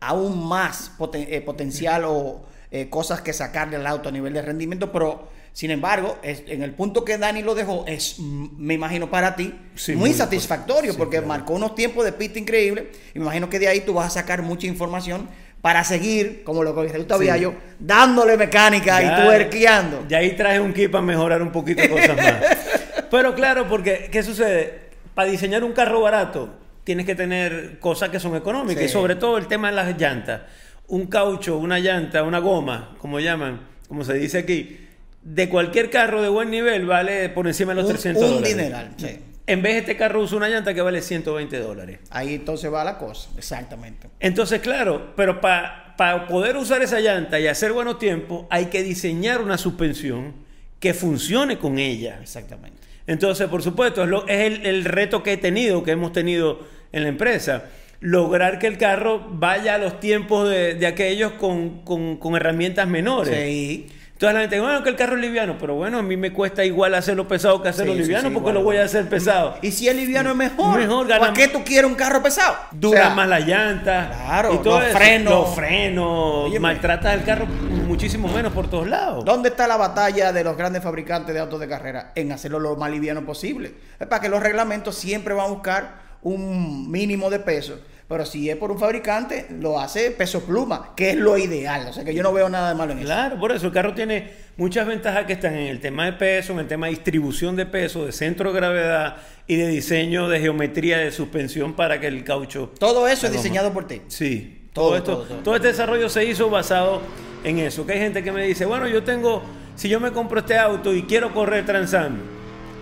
aún 0.00 0.46
más 0.46 0.92
poten- 0.98 1.42
potencial 1.42 2.04
o 2.06 2.42
cosas 2.90 3.22
que 3.22 3.32
sacarle 3.32 3.76
al 3.76 3.86
auto 3.86 4.10
a 4.10 4.12
nivel 4.12 4.34
de 4.34 4.42
rendimiento, 4.42 4.92
pero 4.92 5.29
sin 5.52 5.70
embargo, 5.70 6.18
es- 6.22 6.42
en 6.46 6.62
el 6.62 6.72
punto 6.72 7.04
que 7.04 7.18
Dani 7.18 7.42
lo 7.42 7.54
dejó, 7.54 7.84
es, 7.86 8.16
mm, 8.18 8.46
me 8.56 8.74
imagino 8.74 9.10
para 9.10 9.34
ti, 9.36 9.54
Sí, 9.74 9.92
muy, 9.92 10.10
muy 10.10 10.14
satisfactorio, 10.14 10.92
sí, 10.92 10.98
porque 10.98 11.16
claro. 11.16 11.26
marcó 11.28 11.54
unos 11.54 11.74
tiempos 11.74 12.04
de 12.04 12.12
pista 12.12 12.38
increíbles, 12.38 12.84
y 13.14 13.18
me 13.18 13.24
imagino 13.24 13.48
que 13.50 13.58
de 13.58 13.68
ahí 13.68 13.80
tú 13.80 13.94
vas 13.94 14.06
a 14.06 14.10
sacar 14.10 14.42
mucha 14.42 14.66
información 14.66 15.28
para 15.60 15.84
seguir, 15.84 16.42
como 16.44 16.62
lo 16.62 16.74
que 16.74 16.88
te 16.88 16.96
gusta 16.98 17.18
Sí. 17.18 17.40
yo, 17.40 17.52
dándole 17.78 18.36
mecánica 18.36 19.02
Ya- 19.02 19.20
y 19.20 19.24
tuerqueando. 19.26 20.06
Ya 20.08 20.18
ahí 20.18 20.34
traje 20.36 20.58
un 20.60 20.72
kit 20.72 20.90
para 20.90 21.02
mejorar 21.02 21.42
un 21.42 21.52
poquito 21.52 21.82
cosas 21.90 22.16
más. 22.16 22.34
Pero 23.10 23.34
claro, 23.34 23.66
porque 23.68 24.08
¿qué 24.10 24.22
sucede? 24.22 24.90
Para 25.14 25.28
diseñar 25.30 25.64
un 25.64 25.72
carro 25.72 26.00
barato 26.00 26.54
tienes 26.84 27.04
que 27.04 27.14
tener 27.14 27.78
cosas 27.78 28.08
que 28.08 28.18
son 28.18 28.36
económicas 28.36 28.84
y 28.84 28.88
sobre 28.88 29.16
todo 29.16 29.36
el 29.36 29.48
tema 29.48 29.68
de 29.68 29.76
las 29.76 29.98
llantas. 30.00 30.42
Un 30.88 31.06
caucho, 31.08 31.58
una 31.58 31.78
llanta, 31.78 32.22
una 32.22 32.38
goma, 32.38 32.96
como 32.98 33.20
llaman, 33.20 33.60
como 33.86 34.02
se 34.02 34.14
dice 34.14 34.38
aquí, 34.38 34.88
de 35.22 35.48
cualquier 35.48 35.90
carro 35.90 36.22
de 36.22 36.28
buen 36.28 36.50
nivel 36.50 36.86
vale 36.86 37.28
por 37.28 37.46
encima 37.46 37.72
de 37.72 37.76
los 37.82 37.84
Un- 37.86 37.92
300 37.92 38.22
un 38.22 38.30
dólares. 38.36 38.56
dineral, 38.56 38.90
sí. 38.96 39.18
En 39.46 39.62
vez 39.62 39.72
de 39.74 39.78
este 39.80 39.96
carro 39.96 40.20
usa 40.22 40.36
una 40.36 40.48
llanta 40.48 40.72
que 40.74 40.80
vale 40.80 41.02
120 41.02 41.58
dólares. 41.58 41.98
Ahí 42.10 42.34
entonces 42.34 42.72
va 42.72 42.84
la 42.84 42.98
cosa, 42.98 43.30
exactamente. 43.36 44.08
Entonces, 44.20 44.60
claro, 44.60 45.12
pero 45.16 45.40
para 45.40 45.94
poder 46.28 46.56
usar 46.56 46.82
esa 46.82 47.00
llanta 47.00 47.40
y 47.40 47.48
hacer 47.48 47.72
buenos 47.72 47.98
tiempos, 47.98 48.46
hay 48.48 48.66
que 48.66 48.82
diseñar 48.84 49.40
una 49.42 49.58
suspensión 49.58 50.34
que 50.78 50.94
funcione 50.94 51.58
con 51.58 51.78
ella. 51.78 52.18
Exactamente. 52.22 52.78
Entonces, 53.08 53.48
por 53.48 53.62
supuesto, 53.62 54.04
es, 54.04 54.08
lo- 54.08 54.26
es 54.28 54.40
el, 54.46 54.64
el 54.66 54.84
reto 54.84 55.22
que 55.24 55.32
he 55.32 55.36
tenido, 55.36 55.82
que 55.82 55.90
hemos 55.90 56.12
tenido 56.12 56.60
en 56.92 57.02
la 57.02 57.08
empresa. 57.08 57.64
Lograr 57.98 58.58
que 58.60 58.68
el 58.68 58.78
carro 58.78 59.26
vaya 59.32 59.74
a 59.74 59.78
los 59.78 59.98
tiempos 60.00 60.48
de, 60.48 60.74
de 60.74 60.86
aquellos 60.86 61.32
con, 61.32 61.82
con- 61.82 62.18
con 62.18 62.36
herramientas 62.36 62.86
menores. 62.88 63.34
Sí. 63.36 63.88
Entonces 64.20 64.34
la 64.34 64.40
gente 64.40 64.56
dice, 64.56 64.66
bueno, 64.66 64.82
que 64.82 64.90
el 64.90 64.96
carro 64.96 65.14
es 65.16 65.22
liviano, 65.22 65.56
pero 65.58 65.76
bueno, 65.76 65.96
a 65.96 66.02
mí 66.02 66.14
me 66.14 66.30
cuesta 66.30 66.62
igual 66.62 66.94
hacerlo 66.94 67.26
pesado 67.26 67.62
que 67.62 67.70
hacerlo 67.70 67.94
Sí, 67.94 68.00
liviano 68.00 68.28
sí, 68.28 68.34
porque 68.34 68.50
igual, 68.50 68.54
lo 68.56 68.62
voy 68.62 68.76
a 68.76 68.84
hacer 68.84 69.08
pesado. 69.08 69.56
Y 69.62 69.70
si 69.70 69.88
el 69.88 69.96
liviano 69.96 70.28
es 70.28 70.36
mejor, 70.36 70.78
Mejor, 70.78 71.06
gana 71.06 71.20
¿para 71.20 71.32
qué 71.32 71.48
tú 71.48 71.64
quieres 71.64 71.90
un 71.90 71.96
carro 71.96 72.22
pesado? 72.22 72.54
Dura 72.70 73.00
O 73.00 73.02
sea, 73.02 73.14
más 73.14 73.26
la 73.26 73.40
llanta. 73.40 74.10
Claro, 74.10 74.52
y 74.52 74.58
todo 74.58 74.78
los 74.78 74.90
frenos. 74.90 75.32
Los 75.32 75.54
frenos. 75.54 76.44
Óyeme. 76.44 76.60
maltratas 76.60 77.14
el 77.14 77.24
carro 77.24 77.46
muchísimo 77.46 78.28
menos 78.28 78.52
por 78.52 78.68
todos 78.68 78.86
lados. 78.86 79.24
¿Dónde 79.24 79.48
está 79.48 79.66
la 79.66 79.78
batalla 79.78 80.34
de 80.34 80.44
los 80.44 80.54
grandes 80.54 80.82
fabricantes 80.82 81.34
de 81.34 81.40
autos 81.40 81.58
de 81.58 81.66
carrera? 81.66 82.12
En 82.14 82.30
hacerlo 82.30 82.60
lo 82.60 82.76
más 82.76 82.90
liviano 82.90 83.24
posible. 83.24 83.72
Es 83.98 84.06
para 84.06 84.20
que 84.20 84.28
los 84.28 84.42
reglamentos 84.42 84.96
siempre 84.96 85.32
van 85.32 85.46
a 85.46 85.48
buscar 85.48 85.94
un 86.20 86.90
mínimo 86.90 87.30
de 87.30 87.38
peso. 87.38 87.80
Pero 88.10 88.26
si 88.26 88.50
es 88.50 88.56
por 88.56 88.72
un 88.72 88.78
fabricante, 88.80 89.46
lo 89.60 89.78
hace 89.78 90.10
peso 90.10 90.40
pluma, 90.40 90.94
que 90.96 91.10
es 91.10 91.16
lo 91.16 91.38
ideal. 91.38 91.86
O 91.88 91.92
sea 91.92 92.02
que 92.02 92.12
yo 92.12 92.24
no 92.24 92.32
veo 92.32 92.48
nada 92.48 92.70
de 92.70 92.74
malo 92.74 92.90
en 92.90 92.98
eso. 92.98 93.06
Claro, 93.06 93.38
por 93.38 93.52
eso 93.52 93.68
el 93.68 93.72
carro 93.72 93.94
tiene 93.94 94.32
muchas 94.56 94.84
ventajas 94.84 95.26
que 95.26 95.34
están 95.34 95.54
en 95.54 95.68
el 95.68 95.78
tema 95.78 96.06
de 96.06 96.14
peso, 96.14 96.52
en 96.52 96.58
el 96.58 96.66
tema 96.66 96.86
de 96.86 96.94
distribución 96.94 97.54
de 97.54 97.66
peso, 97.66 98.04
de 98.04 98.10
centro 98.10 98.52
de 98.52 98.56
gravedad 98.58 99.18
y 99.46 99.54
de 99.54 99.68
diseño 99.68 100.28
de 100.28 100.40
geometría 100.40 100.98
de 100.98 101.12
suspensión 101.12 101.74
para 101.74 102.00
que 102.00 102.08
el 102.08 102.24
caucho. 102.24 102.72
Todo 102.80 103.06
eso 103.06 103.28
es 103.28 103.32
diseñado 103.32 103.72
por 103.72 103.86
ti. 103.86 104.02
Sí, 104.08 104.66
Todo, 104.72 104.86
todo, 104.86 104.96
esto, 104.96 105.12
todo, 105.12 105.24
todo. 105.26 105.38
todo 105.44 105.54
este 105.54 105.68
desarrollo 105.68 106.08
se 106.08 106.24
hizo 106.24 106.50
basado 106.50 107.02
en 107.44 107.60
eso. 107.60 107.86
Que 107.86 107.92
hay 107.92 108.00
gente 108.00 108.24
que 108.24 108.32
me 108.32 108.44
dice, 108.44 108.66
bueno, 108.66 108.88
yo 108.88 109.04
tengo, 109.04 109.44
si 109.76 109.88
yo 109.88 110.00
me 110.00 110.10
compro 110.10 110.40
este 110.40 110.58
auto 110.58 110.92
y 110.92 111.04
quiero 111.04 111.32
correr 111.32 111.64
Transam, 111.64 112.18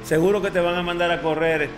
seguro 0.05 0.41
que 0.41 0.51
te 0.51 0.61
van 0.61 0.77
a 0.77 0.83
mandar 0.83 1.11
a 1.11 1.21
correr 1.21 1.69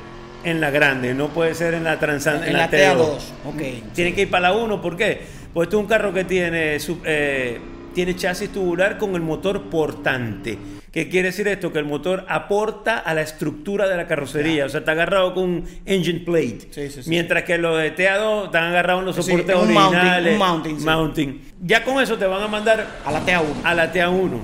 en 0.44 0.60
la 0.60 0.70
grande, 0.70 1.14
no 1.14 1.28
puede 1.28 1.54
ser 1.54 1.74
en 1.74 1.84
la 1.84 1.98
Transam, 1.98 2.42
En 2.42 2.54
la 2.54 2.70
TA2. 2.70 3.18
Ok. 3.46 3.92
Tiene 3.94 4.14
que 4.14 4.22
ir 4.22 4.30
para 4.30 4.50
la 4.50 4.54
1, 4.54 4.80
¿por 4.80 4.96
qué? 4.96 5.20
Pues 5.52 5.66
esto 5.66 5.78
es 5.78 5.82
un 5.82 5.88
carro 5.88 6.12
que 6.12 6.24
tiene, 6.24 6.78
eh, 7.04 7.60
tiene 7.94 8.16
chasis 8.16 8.50
tubular 8.50 8.98
con 8.98 9.14
el 9.14 9.20
motor 9.20 9.68
portante. 9.68 10.58
¿Qué 10.92 11.08
quiere 11.08 11.28
decir 11.28 11.46
esto? 11.46 11.72
Que 11.72 11.78
el 11.78 11.84
motor 11.84 12.24
aporta 12.28 12.98
a 12.98 13.14
la 13.14 13.22
estructura 13.22 13.86
de 13.86 13.96
la 13.96 14.08
carrocería. 14.08 14.66
O 14.66 14.68
sea, 14.68 14.80
está 14.80 14.92
agarrado 14.92 15.34
con 15.34 15.44
un 15.44 15.68
engine 15.86 16.20
plate. 16.20 16.68
Sí, 16.70 16.90
sí, 16.90 17.02
sí. 17.04 17.10
Mientras 17.10 17.44
que 17.44 17.58
los 17.58 17.78
de 17.78 17.94
TA2 17.94 18.46
están 18.46 18.64
agarrados 18.64 19.00
en 19.00 19.06
los 19.06 19.16
soportes 19.16 19.54
un 19.54 19.72
mounting, 19.72 19.98
originales. 19.98 20.32
un 20.32 20.38
mounting, 20.38 20.84
mounting. 20.84 21.40
Ya 21.62 21.84
con 21.84 22.02
eso 22.02 22.18
te 22.18 22.26
van 22.26 22.42
a 22.42 22.48
mandar 22.48 22.86
A 23.04 23.12
la 23.12 23.24
TA1, 23.24 23.44
a 23.62 23.74
la 23.74 23.92
TA1. 23.92 24.40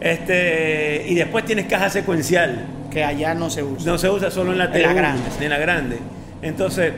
Este, 0.00 1.06
y 1.08 1.14
después 1.14 1.44
tienes 1.44 1.66
caja 1.66 1.88
secuencial. 1.88 2.66
Que 2.96 3.04
allá 3.04 3.34
no 3.34 3.50
se 3.50 3.62
usa. 3.62 3.92
No 3.92 3.98
se 3.98 4.08
usa 4.08 4.30
solo 4.30 4.52
en 4.52 4.58
la 4.58 4.64
En 4.64 4.72
T1, 4.72 4.80
la 4.82 4.92
grande. 4.94 5.22
en 5.38 5.50
la 5.50 5.58
grande. 5.58 5.98
Entonces, 6.40 6.94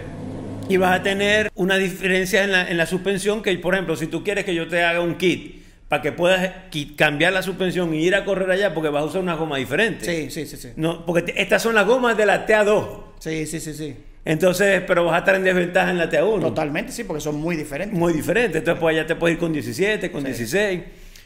y 0.68 0.76
vas 0.76 1.00
a 1.00 1.02
tener 1.02 1.50
una 1.56 1.76
diferencia 1.76 2.44
en 2.44 2.52
la, 2.52 2.68
en 2.70 2.76
la 2.76 2.87
suspensión 2.87 3.42
que, 3.42 3.52
por 3.58 3.74
ejemplo, 3.74 3.96
si 3.96 4.06
tú 4.06 4.22
quieres 4.22 4.44
que 4.44 4.54
yo 4.54 4.68
te 4.68 4.80
haga 4.84 5.00
un 5.00 5.16
kit 5.16 5.61
para 5.88 6.00
que 6.00 6.12
puedas 6.12 6.52
cambiar 6.94 7.32
la 7.32 7.42
suspensión 7.42 7.92
y 7.96 8.04
ir 8.06 8.14
a 8.14 8.24
correr 8.24 8.48
allá 8.48 8.74
porque 8.74 8.90
vas 8.90 9.02
a 9.02 9.06
usar 9.06 9.22
una 9.22 9.34
goma 9.34 9.56
diferente. 9.56 10.04
Sí, 10.04 10.30
sí, 10.30 10.46
sí, 10.46 10.56
sí. 10.56 10.68
No, 10.76 11.04
porque 11.04 11.34
estas 11.37 11.62
son 11.62 11.74
las 11.74 11.84
gomas 11.84 12.16
de 12.16 12.26
la 12.26 12.46
TA2. 12.46 12.87
Sí, 13.18 13.44
sí, 13.46 13.58
sí, 13.58 13.74
sí. 13.74 13.96
Entonces, 14.24 14.80
pero 14.87 15.04
vas 15.04 15.16
a 15.16 15.18
estar 15.18 15.34
en 15.34 15.42
desventaja 15.42 15.90
en 15.90 15.98
la 15.98 16.08
TA1. 16.08 16.40
Totalmente, 16.42 16.92
sí, 16.92 17.02
porque 17.02 17.20
son 17.22 17.34
muy 17.40 17.56
diferentes. 17.56 17.98
Muy 17.98 18.12
diferente. 18.12 18.58
Entonces, 18.58 18.80
pues 18.80 18.94
allá 18.96 19.04
te 19.04 19.16
puedes 19.16 19.34
ir 19.34 19.40
con 19.40 19.52
17, 19.52 20.12
con 20.12 20.20
Sí. 20.20 20.28
16. 20.28 20.80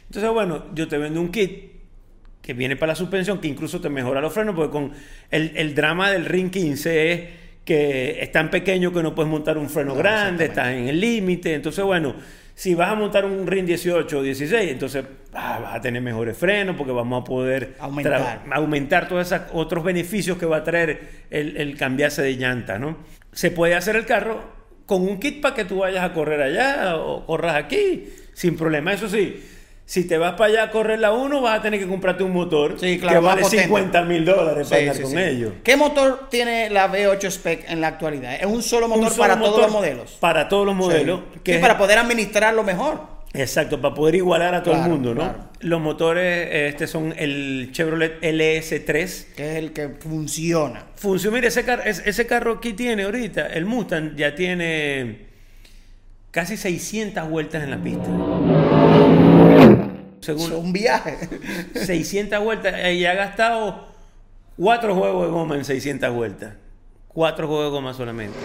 Entonces, 0.06 0.30
bueno, 0.30 0.64
yo 0.74 0.88
te 0.88 0.96
vendo 0.96 1.20
un 1.20 1.30
kit 1.30 1.71
que 2.42 2.52
viene 2.55 2.76
para 2.76 2.92
la 2.92 2.96
suspensión, 2.96 3.40
que 3.40 3.48
incluso 3.48 3.81
te 3.81 3.88
mejora 3.88 4.20
los 4.20 4.33
frenos, 4.35 4.55
porque 4.55 4.72
con 4.72 4.92
el, 5.31 5.52
el 5.55 5.74
drama 5.74 6.11
del 6.11 6.26
Ring 6.26 6.50
15 6.50 7.12
es 7.12 7.20
que 7.64 8.18
es 8.20 8.33
tan 8.33 8.50
pequeño 8.50 8.92
que 8.92 9.02
no 9.02 9.14
puedes 9.14 9.31
montar 9.31 9.57
un 9.57 9.70
freno 9.70 9.92
No, 9.92 9.98
grande, 9.98 10.46
estás 10.46 10.72
en 10.74 10.88
el 10.88 11.00
límite. 11.00 11.55
Entonces, 11.55 11.85
bueno, 11.85 12.14
si 12.57 12.74
vas 12.74 12.90
a 12.90 12.94
montar 12.96 13.24
un 13.24 13.46
Ring 13.46 13.64
18 13.64 14.18
o 14.18 14.22
16, 14.22 14.72
entonces 14.72 15.05
ah, 15.33 15.61
vas 15.62 15.76
a 15.76 15.81
tener 15.81 16.02
mejores 16.02 16.37
frenos 16.37 16.74
porque 16.76 16.92
vamos 16.92 17.22
a 17.22 17.24
poder 17.24 17.76
Aumentar. 17.78 18.42
aumentar 18.50 19.09
todos 19.09 19.24
esos 19.33 19.42
otros 19.52 19.85
beneficios 19.85 20.37
que 20.37 20.46
va 20.46 20.59
a 20.59 20.64
traer 20.64 21.00
el, 21.31 21.57
el 21.57 21.76
cambiarse 21.76 22.22
de 22.22 22.35
llanta, 22.37 22.78
¿no? 22.78 22.98
Se 23.33 23.52
puede 23.52 23.76
hacer 23.76 23.94
el 23.96 24.05
carro 24.05 24.42
con 24.85 25.02
un 25.02 25.20
kit 25.20 25.40
para 25.40 25.55
que 25.55 25.64
tú 25.64 25.78
vayas 25.78 26.05
a 26.05 26.12
correr 26.12 26.42
allá 26.42 26.96
o 26.96 27.24
corras 27.24 27.55
aquí 27.55 28.09
sin 28.35 28.57
problema. 28.57 28.92
Eso 28.92 29.09
sí, 29.09 29.40
si 29.85 30.05
te 30.07 30.16
vas 30.16 30.33
para 30.35 30.47
allá 30.53 30.62
a 30.64 30.71
correr 30.71 30.99
la 31.01 31.12
1, 31.12 31.40
vas 31.42 31.59
a 31.59 31.62
tener 31.62 31.79
que 31.81 31.87
comprarte 31.87 32.23
un 32.25 32.33
motor 32.33 32.77
Sí, 32.81 32.99
claro, 32.99 33.21
que 33.21 33.27
vale 33.27 33.42
potente. 33.42 33.64
50 33.64 34.03
mil 34.05 34.25
dólares 34.25 34.68
para 34.68 34.81
Sí, 34.83 34.88
andar 34.88 34.97
sí, 34.97 35.03
con 35.03 35.18
ellos. 35.18 35.53
¿Qué 35.62 35.77
motor 35.77 36.29
tiene 36.31 36.71
la 36.71 36.90
V8 36.90 37.31
Spec 37.31 37.64
en 37.71 37.81
la 37.81 37.88
actualidad? 37.88 38.35
¿Es 38.35 38.47
un 38.47 38.62
solo 38.62 38.88
motor 38.88 39.05
Un 39.05 39.11
solo 39.11 39.23
para 39.29 39.38
todos 39.40 39.61
los 39.61 39.71
modelos? 39.73 40.16
Para 40.21 40.49
todos 40.49 40.64
los 40.66 40.75
modelos. 40.75 41.21
Sí. 41.35 41.40
que 41.45 41.55
es- 41.57 41.61
para 41.61 41.77
poder 41.77 41.99
administrarlo 41.99 42.62
mejor. 42.62 43.12
Exacto, 43.35 43.81
para 43.81 43.95
poder 43.95 44.14
igualar 44.16 44.55
a 44.55 44.62
todo 44.62 44.75
Claro, 44.75 44.87
el 44.87 44.92
mundo, 44.92 45.14
¿no? 45.14 45.21
claro. 45.23 45.38
Los 45.61 45.81
motores 45.81 46.49
este 46.71 46.87
son 46.87 47.14
el 47.16 47.71
Chevrolet 47.73 48.21
LS3. 48.23 49.27
Que 49.35 49.51
es 49.53 49.57
el 49.57 49.73
que 49.73 49.88
funciona. 49.88 50.85
Funciona, 50.97 51.37
mire, 51.37 51.49
ese, 51.49 51.64
car- 51.64 51.83
es- 51.87 52.03
ese 52.05 52.27
carro 52.27 52.61
que 52.61 52.73
tiene 52.75 53.05
ahorita, 53.05 53.47
el 53.47 53.64
Mustang, 53.64 54.16
ya 54.16 54.35
tiene 54.35 55.27
casi 56.31 56.57
600 56.59 57.29
vueltas 57.29 57.62
en 57.64 57.71
la 57.71 57.79
pista. 57.79 58.09
Es 60.22 60.26
Según 60.26 60.52
un 60.52 60.72
viaje. 60.72 61.18
600 61.74 62.38
vueltas 62.44 62.74
eh, 62.78 62.94
y 62.94 63.04
ha 63.06 63.14
gastado 63.14 63.88
cuatro 64.56 64.94
juegos 64.94 65.26
de 65.26 65.32
goma 65.32 65.56
en 65.56 65.64
600 65.64 66.14
vueltas. 66.14 66.54
Cuatro 67.08 67.48
juegos 67.48 67.64
de 67.66 67.70
goma 67.72 67.92
solamente. 67.92 68.38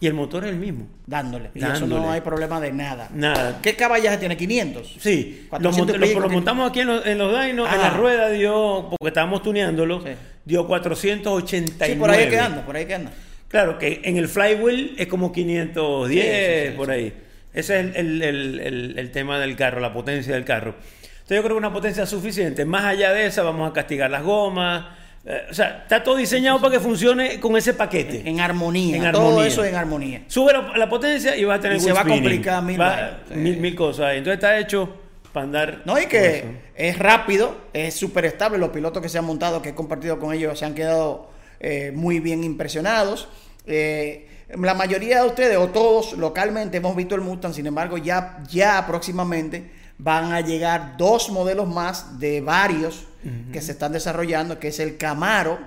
Y 0.00 0.06
el 0.08 0.14
motor 0.14 0.44
es 0.44 0.50
el 0.50 0.58
mismo. 0.58 0.88
Dándole. 1.06 1.50
Y 1.54 1.58
eso 1.60 1.68
Dándole. 1.68 1.94
no 2.02 2.10
hay 2.10 2.20
problema 2.20 2.60
de 2.60 2.72
nada. 2.72 3.08
Nada. 3.14 3.60
¿Qué 3.62 3.76
caballaje 3.76 4.18
tiene? 4.18 4.36
500. 4.36 4.96
Sí, 5.00 5.42
lo, 5.44 5.50
400 5.50 5.96
mont- 5.96 6.14
lo- 6.20 6.28
montamos 6.28 6.68
aquí 6.70 6.80
en 6.80 6.88
los, 6.88 7.06
en 7.06 7.16
los 7.16 7.30
dynos, 7.40 7.68
en 7.72 7.74
Ah. 7.80 7.82
la 7.84 7.90
rueda 7.90 8.28
dio, 8.30 8.88
porque 8.90 9.08
estábamos 9.08 9.42
tuneándolo, 9.42 10.02
Sí. 10.02 10.10
dio 10.44 10.66
489. 10.66 11.94
Sí, 11.94 11.98
por 11.98 12.10
ahí 12.10 12.24
es 12.24 12.28
que 12.30 12.38
anda, 12.40 12.66
por 12.66 12.76
ahí 12.76 12.82
es 12.82 12.88
que 12.88 12.94
anda. 12.94 13.12
Claro, 13.48 13.78
que 13.78 14.00
en 14.04 14.16
el 14.16 14.28
flywheel 14.28 14.96
es 14.98 15.06
como 15.06 15.30
510, 15.32 16.64
Sí, 16.66 16.70
sí, 16.72 16.76
por 16.76 16.90
ahí. 16.90 17.14
Ese 17.56 17.80
es 17.80 17.96
el, 17.96 18.22
el- 18.22 18.60
el- 18.98 19.10
tema 19.10 19.38
del 19.40 19.56
carro, 19.56 19.80
la 19.80 19.92
potencia 19.92 20.34
del 20.34 20.44
carro. 20.44 20.74
Entonces 21.12 21.36
yo 21.38 21.42
creo 21.42 21.54
que 21.56 21.58
una 21.58 21.72
potencia 21.72 22.06
suficiente. 22.06 22.64
Más 22.64 22.84
allá 22.84 23.12
de 23.12 23.26
esa, 23.26 23.42
vamos 23.42 23.68
a 23.68 23.72
castigar 23.72 24.10
las 24.10 24.22
gomas. 24.22 24.84
Eh, 25.24 25.42
o 25.50 25.54
sea, 25.54 25.80
está 25.82 26.02
todo 26.04 26.16
diseñado 26.16 26.60
para 26.60 26.74
que 26.74 26.80
funcione 26.80 27.40
con 27.40 27.56
ese 27.56 27.74
paquete. 27.74 28.22
En 28.24 28.38
armonía. 28.40 28.96
En 28.96 29.10
Todo 29.12 29.28
armonía. 29.30 29.46
eso 29.48 29.64
en 29.64 29.74
armonía. 29.74 30.22
Sube 30.28 30.52
la, 30.52 30.76
la 30.76 30.88
potencia 30.88 31.36
y 31.36 31.44
vas 31.44 31.58
a 31.58 31.62
tener 31.62 31.78
Y 31.78 31.80
se 31.80 31.92
va 31.92 32.02
a 32.02 32.04
complicar 32.04 32.62
mil 32.62 32.80
Va- 32.80 32.88
vainas. 32.90 33.10
Sí. 33.28 33.34
mil, 33.34 33.56
mil 33.56 33.74
cosas. 33.74 34.12
Entonces 34.14 34.34
está 34.34 34.56
hecho 34.58 34.94
para 35.32 35.44
andar. 35.46 35.82
No, 35.84 35.98
y 36.00 36.06
que 36.06 36.44
es 36.76 36.98
rápido, 36.98 37.56
es 37.72 37.94
súper 37.94 38.24
estable. 38.26 38.58
Los 38.58 38.68
pilotos 38.70 39.02
que 39.02 39.08
se 39.08 39.18
han 39.18 39.24
montado, 39.24 39.62
que 39.62 39.70
he 39.70 39.74
compartido 39.74 40.20
con 40.20 40.32
ellos, 40.32 40.56
se 40.58 40.64
han 40.64 40.74
quedado 40.74 41.28
eh, 41.58 41.90
muy 41.92 42.20
bien 42.20 42.44
impresionados. 42.44 43.28
Eh, 43.66 44.28
la 44.48 44.74
mayoría 44.74 45.22
de 45.22 45.28
ustedes, 45.28 45.56
o 45.56 45.68
todos 45.68 46.12
localmente, 46.12 46.76
hemos 46.76 46.94
visto 46.94 47.14
el 47.14 47.20
Mustang. 47.20 47.52
Sin 47.52 47.66
embargo, 47.66 47.98
ya, 47.98 48.42
ya 48.48 48.86
próximamente 48.86 49.70
van 49.98 50.32
a 50.32 50.40
llegar 50.40 50.96
dos 50.96 51.30
modelos 51.30 51.68
más 51.68 52.18
de 52.18 52.40
varios 52.40 53.06
que 53.52 53.60
se 53.60 53.72
están 53.72 53.90
desarrollando, 53.90 54.60
que 54.60 54.68
es 54.68 54.78
el 54.78 54.96
Camaro 54.96 55.58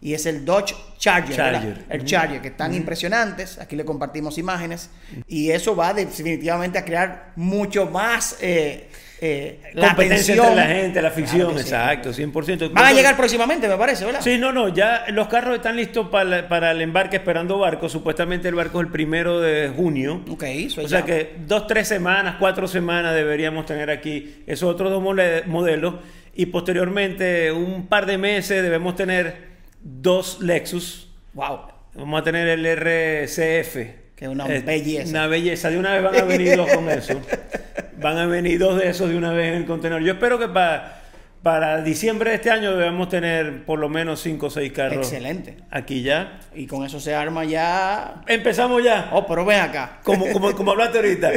y 0.00 0.14
es 0.14 0.26
el 0.26 0.44
Dodge 0.44 0.74
Charger. 0.98 1.86
El 1.88 2.04
Charger, 2.04 2.42
que 2.42 2.48
están 2.48 2.74
impresionantes. 2.74 3.58
Aquí 3.58 3.76
le 3.76 3.84
compartimos 3.84 4.36
imágenes. 4.36 4.90
Y 5.28 5.50
eso 5.50 5.76
va 5.76 5.94
definitivamente 5.94 6.76
a 6.76 6.84
crear 6.84 7.32
mucho 7.36 7.86
más 7.86 8.36
eh, 8.40 8.90
eh, 9.20 9.60
la 9.74 9.88
Competencia 9.88 10.34
entre 10.34 10.54
la 10.54 10.66
gente, 10.66 11.02
la 11.02 11.10
ficción, 11.10 11.40
Claro 11.40 11.54
que 11.56 11.62
sí. 11.62 11.68
exacto, 11.68 12.10
100%. 12.12 12.72
Van 12.72 12.84
a 12.86 12.92
llegar 12.92 13.16
próximamente, 13.16 13.68
me 13.68 13.76
parece, 13.76 14.04
¿verdad? 14.04 14.20
Sí, 14.20 14.38
no, 14.38 14.52
no, 14.52 14.68
ya 14.68 15.04
los 15.08 15.28
carros 15.28 15.56
están 15.56 15.76
listos 15.76 16.08
para, 16.08 16.48
para 16.48 16.72
el 16.72 16.82
embarque 16.82 17.16
esperando 17.16 17.58
barco. 17.58 17.88
Supuestamente 17.88 18.48
el 18.48 18.54
barco 18.54 18.80
es 18.80 18.86
el 18.86 18.92
primero 18.92 19.40
de 19.40 19.72
junio. 19.74 20.22
Ok, 20.28 20.42
eso 20.42 20.82
O 20.82 20.88
sea 20.88 21.02
que 21.02 21.36
dos, 21.46 21.66
tres 21.66 21.88
semanas, 21.88 22.36
cuatro 22.38 22.66
semanas 22.68 23.14
deberíamos 23.14 23.66
tener 23.66 23.90
aquí 23.90 24.42
esos 24.46 24.68
otros 24.70 24.90
dos 24.90 25.02
modelos. 25.46 25.94
Y 26.34 26.46
posteriormente, 26.46 27.52
un 27.52 27.86
par 27.86 28.06
de 28.06 28.18
meses, 28.18 28.62
debemos 28.62 28.96
tener 28.96 29.54
dos 29.80 30.40
Lexus. 30.40 31.08
Wow. 31.34 31.60
Vamos 31.94 32.20
a 32.20 32.24
tener 32.24 32.48
el 32.48 32.66
RCF. 32.66 34.03
Que 34.16 34.26
es 34.26 34.30
una 34.30 34.46
belleza. 34.46 35.10
Una 35.10 35.26
belleza. 35.26 35.70
De 35.70 35.78
una 35.78 35.92
vez 35.94 36.02
van 36.02 36.16
a 36.16 36.24
venir 36.24 36.56
dos 36.56 36.70
con 36.72 36.88
eso. 36.88 37.20
van 38.00 38.18
a 38.18 38.26
venir 38.26 38.58
dos 38.58 38.78
de 38.80 38.88
esos 38.88 39.08
de 39.10 39.16
una 39.16 39.32
vez 39.32 39.48
en 39.48 39.54
el 39.54 39.66
contenedor. 39.66 40.02
Yo 40.02 40.12
espero 40.12 40.38
que 40.38 40.46
para, 40.48 41.00
para 41.42 41.82
diciembre 41.82 42.30
de 42.30 42.36
este 42.36 42.50
año 42.50 42.76
debemos 42.76 43.08
tener 43.08 43.64
por 43.64 43.78
lo 43.78 43.88
menos 43.88 44.20
cinco 44.22 44.46
o 44.46 44.50
seis 44.50 44.72
carros. 44.72 44.98
Excelente. 45.06 45.56
Aquí 45.70 46.02
ya. 46.02 46.38
Y 46.54 46.66
con 46.66 46.84
eso 46.84 47.00
se 47.00 47.14
arma 47.14 47.44
ya. 47.44 48.22
Empezamos 48.28 48.84
ya. 48.84 49.08
Oh, 49.12 49.26
pero 49.26 49.44
ven 49.44 49.60
acá. 49.60 49.98
Como, 50.04 50.30
como, 50.32 50.54
como 50.54 50.70
hablaste 50.70 50.98
ahorita. 50.98 51.32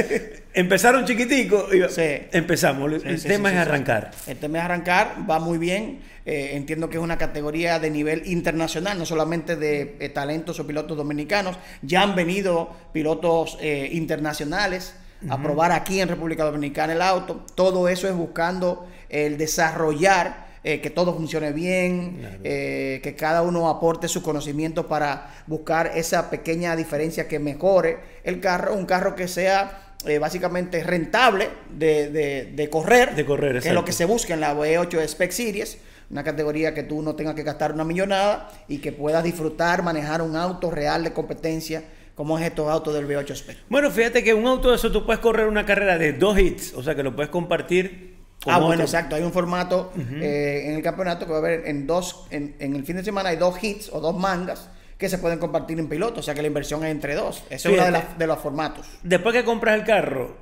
Empezaron 0.54 1.04
chiquitico 1.04 1.68
y 1.74 1.82
Sí. 1.92 2.26
empezamos. 2.32 2.92
Sí, 3.02 3.08
el 3.08 3.18
sí, 3.18 3.28
tema 3.28 3.50
es 3.50 3.56
arrancar. 3.58 4.12
El 4.26 4.36
tema 4.36 4.58
es 4.58 4.64
arrancar, 4.64 5.14
va 5.28 5.38
muy 5.40 5.58
bien. 5.58 6.00
Eh, 6.30 6.56
entiendo 6.56 6.90
que 6.90 6.98
es 6.98 7.02
una 7.02 7.16
categoría 7.16 7.78
de 7.78 7.88
nivel 7.90 8.26
internacional, 8.26 8.98
no 8.98 9.06
solamente 9.06 9.56
de 9.56 9.96
eh, 9.98 10.10
talentos 10.10 10.60
o 10.60 10.66
pilotos 10.66 10.94
dominicanos. 10.94 11.56
Ya 11.80 12.02
han 12.02 12.14
venido 12.14 12.68
pilotos 12.92 13.56
eh, 13.62 13.88
internacionales 13.92 14.92
a 15.30 15.42
probar 15.42 15.72
aquí 15.72 16.00
en 16.02 16.08
República 16.08 16.44
Dominicana 16.44 16.92
el 16.92 17.00
auto. 17.00 17.46
Todo 17.54 17.88
eso 17.88 18.06
es 18.08 18.14
buscando 18.14 18.86
el 19.08 19.38
desarrollar. 19.38 20.46
eh, 20.64 20.80
que 20.80 20.90
todo 20.90 21.14
funcione 21.14 21.52
bien, 21.52 22.16
Claro. 22.18 22.38
eh, 22.44 23.00
que 23.02 23.14
cada 23.14 23.42
uno 23.42 23.68
aporte 23.70 24.06
su 24.08 24.22
conocimiento 24.22 24.86
para 24.88 25.30
buscar 25.46 25.92
esa 25.94 26.28
pequeña 26.30 26.74
diferencia 26.76 27.26
que 27.28 27.38
mejore 27.38 27.98
el 28.24 28.40
carro, 28.40 28.74
un 28.74 28.84
carro 28.84 29.14
que 29.14 29.28
sea 29.28 29.94
eh, 30.04 30.18
básicamente 30.18 30.82
rentable 30.82 31.48
de, 31.70 32.10
de- 32.10 32.44
de 32.54 32.68
correr, 32.68 33.14
De 33.14 33.24
correr, 33.24 33.62
que 33.62 33.68
es 33.68 33.74
lo 33.74 33.84
que 33.84 33.92
se 33.92 34.04
busca 34.04 34.34
en 34.34 34.40
la 34.40 34.52
V8 34.54 35.00
Spec 35.08 35.30
Series, 35.30 35.78
una 36.10 36.24
categoría 36.24 36.74
que 36.74 36.82
tú 36.82 37.02
no 37.02 37.14
tengas 37.14 37.34
que 37.34 37.42
gastar 37.42 37.72
una 37.72 37.84
millonada 37.84 38.50
y 38.66 38.78
que 38.78 38.92
puedas 38.92 39.22
disfrutar, 39.22 39.82
manejar 39.82 40.22
un 40.22 40.36
auto 40.36 40.70
real 40.70 41.04
de 41.04 41.12
competencia, 41.12 41.84
como 42.14 42.38
es 42.38 42.46
estos 42.46 42.68
autos 42.68 42.94
del 42.94 43.06
V8 43.06 43.34
Spec. 43.36 43.58
Bueno, 43.68 43.90
fíjate 43.90 44.24
que 44.24 44.34
un 44.34 44.46
auto 44.46 44.70
de 44.70 44.76
eso 44.76 44.90
tú 44.90 45.04
puedes 45.04 45.20
correr 45.20 45.46
una 45.46 45.64
carrera 45.66 45.98
de 45.98 46.14
dos 46.14 46.38
hits, 46.38 46.74
o 46.74 46.82
sea 46.82 46.94
que 46.94 47.02
lo 47.02 47.14
puedes 47.14 47.30
compartir. 47.30 48.16
con 48.42 48.54
Ah, 48.54 48.58
bueno, 48.58 48.82
exacto. 48.82 49.14
Hay 49.16 49.22
un 49.22 49.32
formato 49.32 49.92
eh, 50.20 50.64
en 50.66 50.74
el 50.76 50.82
campeonato 50.82 51.26
que 51.26 51.32
va 51.32 51.38
a 51.38 51.40
haber 51.40 51.66
en 51.68 51.86
dos, 51.86 52.26
en, 52.30 52.56
en 52.58 52.74
el 52.74 52.84
fin 52.84 52.96
de 52.96 53.04
semana 53.04 53.28
hay 53.28 53.36
dos 53.36 53.62
hits 53.62 53.90
o 53.92 54.00
dos 54.00 54.16
mangas 54.16 54.70
que 54.96 55.08
se 55.08 55.18
pueden 55.18 55.38
compartir 55.38 55.78
en 55.78 55.88
piloto, 55.88 56.20
o 56.20 56.22
sea 56.22 56.34
que 56.34 56.42
la 56.42 56.48
inversión 56.48 56.84
es 56.84 56.90
entre 56.90 57.14
dos. 57.14 57.44
Ese 57.50 57.68
es 57.72 57.78
uno 57.78 57.84
de, 57.84 58.02
de 58.18 58.26
los 58.26 58.38
formatos. 58.38 58.86
Después 59.04 59.32
que 59.32 59.44
compras 59.44 59.78
el 59.78 59.84
carro 59.84 60.36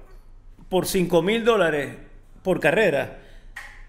por 0.71 0.87
5 0.87 1.21
mil 1.23 1.45
dólares 1.45 1.95
por 2.43 2.59
carrera, 2.59 3.19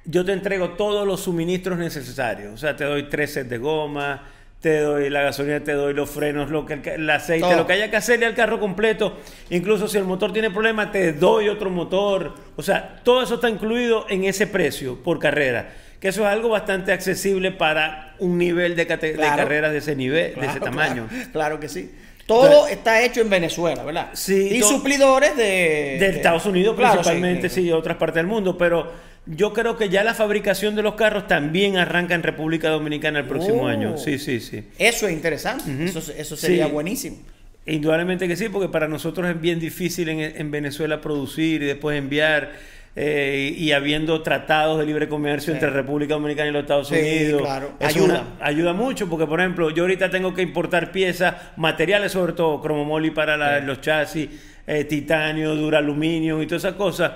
yo 0.09 0.23
te 0.25 0.31
entrego 0.31 0.69
todos 0.71 1.05
los 1.05 1.19
suministros 1.21 1.77
necesarios. 1.77 2.53
O 2.53 2.57
sea, 2.57 2.75
te 2.75 2.85
doy 2.85 3.03
tres 3.09 3.33
sets 3.33 3.49
de 3.49 3.57
goma, 3.57 4.23
te 4.61 4.79
doy 4.79 5.09
la 5.09 5.21
gasolina, 5.21 5.59
te 5.63 5.73
doy 5.73 5.93
los 5.93 6.09
frenos, 6.09 6.49
lo 6.49 6.65
que, 6.65 6.79
el, 6.95 7.09
aceite, 7.09 7.41
Todo. 7.47 7.57
lo 7.57 7.67
que 7.67 7.73
haya 7.73 7.91
que 7.91 7.97
hacerle 7.97 8.25
al 8.25 8.33
carro 8.33 8.59
completo. 8.59 9.17
Incluso 9.49 9.87
si 9.87 9.97
el 9.97 10.05
motor 10.05 10.33
tiene 10.33 10.49
problemas, 10.49 10.91
te 10.91 11.13
doy 11.13 11.49
otro 11.49 11.69
motor. 11.69 12.33
O 12.55 12.63
sea, 12.63 13.01
todo 13.03 13.21
eso 13.21 13.35
está 13.35 13.49
incluido 13.49 14.05
en 14.09 14.23
ese 14.23 14.47
precio 14.47 14.95
por 15.03 15.19
carrera. 15.19 15.69
Que 15.99 16.07
eso 16.09 16.21
es 16.21 16.27
algo 16.27 16.49
bastante 16.49 16.91
accesible 16.93 17.51
para 17.51 18.15
un 18.19 18.37
nivel 18.37 18.75
de, 18.75 18.85
Claro. 18.85 19.35
carreras 19.37 19.71
de 19.71 19.79
ese 19.79 19.95
nivel, 19.95 20.35
de 20.35 20.41
ese 20.41 20.59
Claro, 20.59 20.63
tamaño. 20.63 21.07
Claro, 21.09 21.31
claro 21.33 21.59
que 21.59 21.69
sí. 21.69 21.91
Todo 22.25 22.45
Entonces- 22.45 22.77
está 22.77 23.01
hecho 23.03 23.21
en 23.21 23.29
Venezuela, 23.29 23.83
¿verdad? 23.83 24.09
Sí, 24.13 24.49
Y 24.57 24.61
suplidores 24.61 25.35
de... 25.37 25.43
de 25.43 25.97
de- 25.99 26.09
Estados 26.09 26.45
Unidos 26.45 26.75
Claro, 26.75 26.95
principalmente, 26.95 27.49
sí, 27.49 27.61
y 27.61 27.71
otras 27.71 27.97
partes 27.97 28.15
del 28.15 28.27
mundo, 28.27 28.57
pero 28.57 28.91
yo 29.27 29.53
creo 29.53 29.77
que 29.77 29.89
ya 29.89 30.03
la 30.03 30.13
fabricación 30.13 30.75
de 30.75 30.83
los 30.83 30.95
carros 30.95 31.27
también 31.27 31.77
arranca 31.77 32.15
en 32.15 32.23
República 32.23 32.69
Dominicana 32.69 33.19
el 33.19 33.25
próximo 33.25 33.63
Oh. 33.63 33.67
año. 33.67 33.97
Sí, 33.97 34.17
sí, 34.19 34.39
sí. 34.39 34.63
Eso 34.79 35.07
es 35.07 35.13
interesante. 35.13 35.85
eso, 35.85 35.99
eso 36.17 36.35
sería 36.37 36.65
Sí. 36.67 36.71
buenísimo. 36.71 37.17
Indudablemente 37.65 38.27
que 38.29 38.35
sí, 38.37 38.47
porque 38.49 38.69
para 38.69 38.87
nosotros 38.87 39.29
es 39.29 39.39
bien 39.41 39.59
difícil 39.59 40.07
en, 40.09 40.19
en 40.21 40.51
Venezuela 40.51 41.01
producir 41.01 41.61
y 41.63 41.65
después 41.65 41.97
enviar. 41.97 42.77
eh, 42.99 43.53
y 43.55 43.73
habiendo 43.73 44.23
tratados 44.23 44.79
de 44.79 44.85
libre 44.87 45.07
comercio 45.07 45.53
Sí. 45.53 45.57
entre 45.57 45.69
República 45.69 46.15
Dominicana 46.15 46.49
y 46.49 46.51
los 46.51 46.63
Estados 46.63 46.87
Sí, 46.87 46.95
Unidos. 46.95 47.43
claro. 47.43 47.73
es 47.79 47.87
Ayuda. 47.89 48.05
una- 48.39 48.43
ayuda 48.43 48.73
mucho, 48.73 49.07
porque 49.07 49.27
por 49.27 49.39
ejemplo, 49.39 49.69
yo 49.69 49.83
ahorita 49.83 50.09
tengo 50.09 50.33
que 50.33 50.41
importar 50.41 50.91
piezas, 50.91 51.35
materiales 51.57 52.13
sobre 52.13 52.33
todo, 52.33 52.59
cromomoli 52.59 53.11
para 53.11 53.37
la- 53.37 53.59
los 53.59 53.81
chasis, 53.81 54.29
eh, 54.65 54.83
titanio, 54.85 55.53
duraluminio 55.55 56.41
y 56.41 56.47
todas 56.47 56.63
esas 56.63 56.73
cosas, 56.75 57.11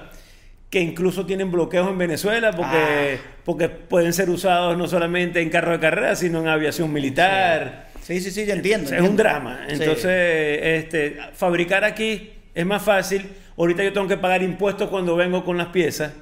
que 0.72 0.80
incluso 0.82 1.26
tienen 1.28 1.52
bloqueos 1.52 1.88
en 1.90 1.98
Venezuela, 2.00 2.52
porque, 2.52 3.20
Ah. 3.20 3.32
porque 3.46 3.70
pueden 3.70 4.14
ser 4.14 4.30
usados 4.32 4.76
no 4.78 4.88
solamente 4.88 5.42
en 5.42 5.50
carros 5.50 5.74
de 5.74 5.80
carrera, 5.80 6.16
sino 6.16 6.40
en 6.40 6.48
aviación 6.48 6.92
militar. 6.92 7.90
Sí, 8.02 8.20
sí, 8.22 8.32
sí, 8.32 8.46
yo 8.48 8.54
entiendo. 8.54 8.92
Es 8.96 9.02
un 9.02 9.16
drama. 9.18 9.66
Sí. 9.68 9.74
Entonces, 9.76 10.60
este, 10.64 11.18
fabricar 11.34 11.84
aquí 11.84 12.32
es 12.56 12.66
más 12.66 12.82
fácil. 12.82 13.28
Ahorita 13.58 13.84
yo 13.84 13.94
tengo 13.94 14.08
que 14.08 14.18
pagar 14.18 14.42
impuestos 14.42 14.90
cuando 14.90 15.16
vengo 15.16 15.44
con 15.46 15.58
las 15.58 15.68
piezas 15.68 16.14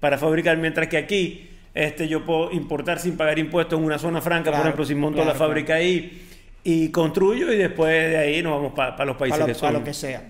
para 0.00 0.16
fabricar, 0.18 0.56
mientras 0.58 0.86
que 0.88 0.98
aquí 0.98 1.50
este, 1.74 2.06
yo 2.06 2.24
puedo 2.24 2.52
importar 2.52 3.00
sin 3.00 3.16
pagar 3.16 3.38
impuestos 3.38 3.78
en 3.78 3.84
una 3.84 3.98
zona 3.98 4.20
franca, 4.20 4.50
Claro, 4.50 4.58
por 4.58 4.66
ejemplo, 4.66 4.84
si 4.84 4.94
monto 4.94 5.16
claro, 5.16 5.32
la 5.32 5.34
fábrica 5.38 5.74
ahí 5.74 6.22
y 6.62 6.90
construyo 6.90 7.52
y 7.52 7.56
después 7.56 7.90
de 8.10 8.16
ahí 8.18 8.42
nos 8.42 8.52
vamos 8.52 8.72
para 8.74 9.04
los 9.06 9.16
países 9.16 9.38
Para 9.40 9.48
lo, 9.48 9.54
que 9.54 9.58
para 9.60 9.72
son. 9.72 9.80
lo 9.80 9.84
que 9.84 9.94
sea. 9.94 10.22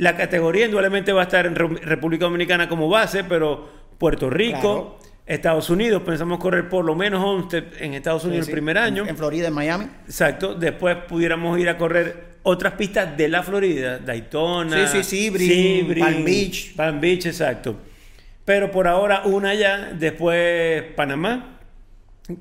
La 0.00 0.16
categoría 0.16 0.64
indudablemente 0.66 1.12
va 1.12 1.20
a 1.22 1.24
estar 1.24 1.46
en 1.46 1.54
Re- 1.54 1.80
República 1.82 2.24
Dominicana 2.24 2.68
como 2.68 2.88
base, 2.88 3.24
pero 3.24 3.68
Puerto 3.98 4.28
Rico, 4.30 4.96
Claro. 4.98 4.98
Estados 5.26 5.70
Unidos, 5.70 6.02
pensamos 6.04 6.38
correr 6.40 6.68
por 6.68 6.84
lo 6.84 6.94
menos 6.96 7.22
11 7.24 7.64
en 7.80 7.94
Estados 7.94 8.24
Unidos 8.24 8.46
Sí, 8.46 8.50
el 8.50 8.54
sí. 8.56 8.60
primer 8.60 8.78
año. 8.78 9.06
En 9.06 9.16
Florida, 9.16 9.48
en 9.48 9.54
Miami. 9.54 9.84
Exacto. 10.06 10.54
Después 10.54 10.96
pudiéramos 11.08 11.56
ir 11.58 11.68
a 11.68 11.76
correr 11.78 12.30
otras 12.42 12.72
pistas 12.72 13.16
de 13.16 13.28
la 13.28 13.42
Florida, 13.42 13.98
Daytona, 13.98 14.86
Sí, 14.88 15.02
sí, 15.04 15.28
Sebring, 15.30 15.98
Palm 16.00 16.24
Beach. 16.24 16.74
Palm 16.74 17.00
Beach, 17.00 17.26
exacto. 17.26 17.76
Pero 18.44 18.70
por 18.72 18.88
ahora 18.88 19.22
una 19.26 19.54
ya, 19.54 19.92
después 19.96 20.82
Panamá, 20.96 21.58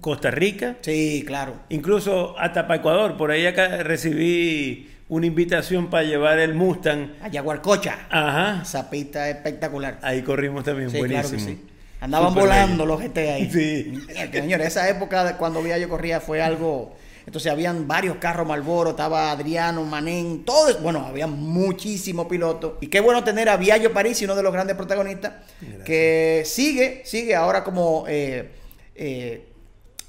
Costa 0.01 0.31
Rica, 0.31 0.77
Sí, 0.81 1.23
claro. 1.27 1.55
incluso 1.69 2.35
hasta 2.39 2.65
para 2.67 2.79
Ecuador. 2.79 3.17
Por 3.17 3.29
ahí 3.31 3.45
acá 3.45 3.83
recibí 3.83 4.89
una 5.09 5.25
invitación 5.25 5.89
para 5.89 6.03
llevar 6.03 6.39
el 6.39 6.53
Mustang. 6.53 7.13
A 7.21 7.27
Yaguarcocha. 7.27 8.07
Ajá. 8.09 8.61
Esa 8.61 8.89
pista 8.89 9.29
espectacular. 9.29 9.99
Ahí 10.01 10.21
corrimos 10.21 10.63
también, 10.63 10.89
Sí, 10.91 10.97
buenísimo. 10.99 11.27
claro 11.29 11.35
que 11.45 11.51
sí. 11.51 11.65
Andaban 12.01 12.33
volando 12.33 12.85
bello. 12.85 12.97
los 12.97 13.01
GT 13.01 13.17
ahí. 13.31 13.51
Sí. 13.51 13.99
Señores, 14.31 14.67
esa 14.67 14.87
época 14.87 15.23
de 15.25 15.33
cuando 15.35 15.61
Vía 15.61 15.77
yo 15.77 15.89
corría 15.89 16.21
fue 16.21 16.41
algo. 16.41 16.95
Entonces 17.25 17.51
habían 17.51 17.87
varios 17.87 18.15
carros 18.17 18.47
Malboro, 18.47 18.91
estaba 18.91 19.31
Adriano, 19.31 19.83
Manén, 19.83 20.45
todo. 20.45 20.77
Bueno, 20.79 21.05
había 21.05 21.27
muchísimos 21.27 22.25
pilotos. 22.27 22.73
Y 22.81 22.87
qué 22.87 23.01
bueno 23.01 23.23
tener 23.23 23.49
a 23.49 23.57
Viallo 23.57 23.91
París, 23.93 24.19
uno 24.23 24.35
de 24.35 24.41
los 24.43 24.53
grandes 24.53 24.75
protagonistas, 24.75 25.33
que 25.85 26.43
sigue, 26.45 27.01
sigue 27.05 27.35
ahora 27.35 27.63
como 27.63 28.05
eh, 28.07 28.49
eh, 28.95 29.47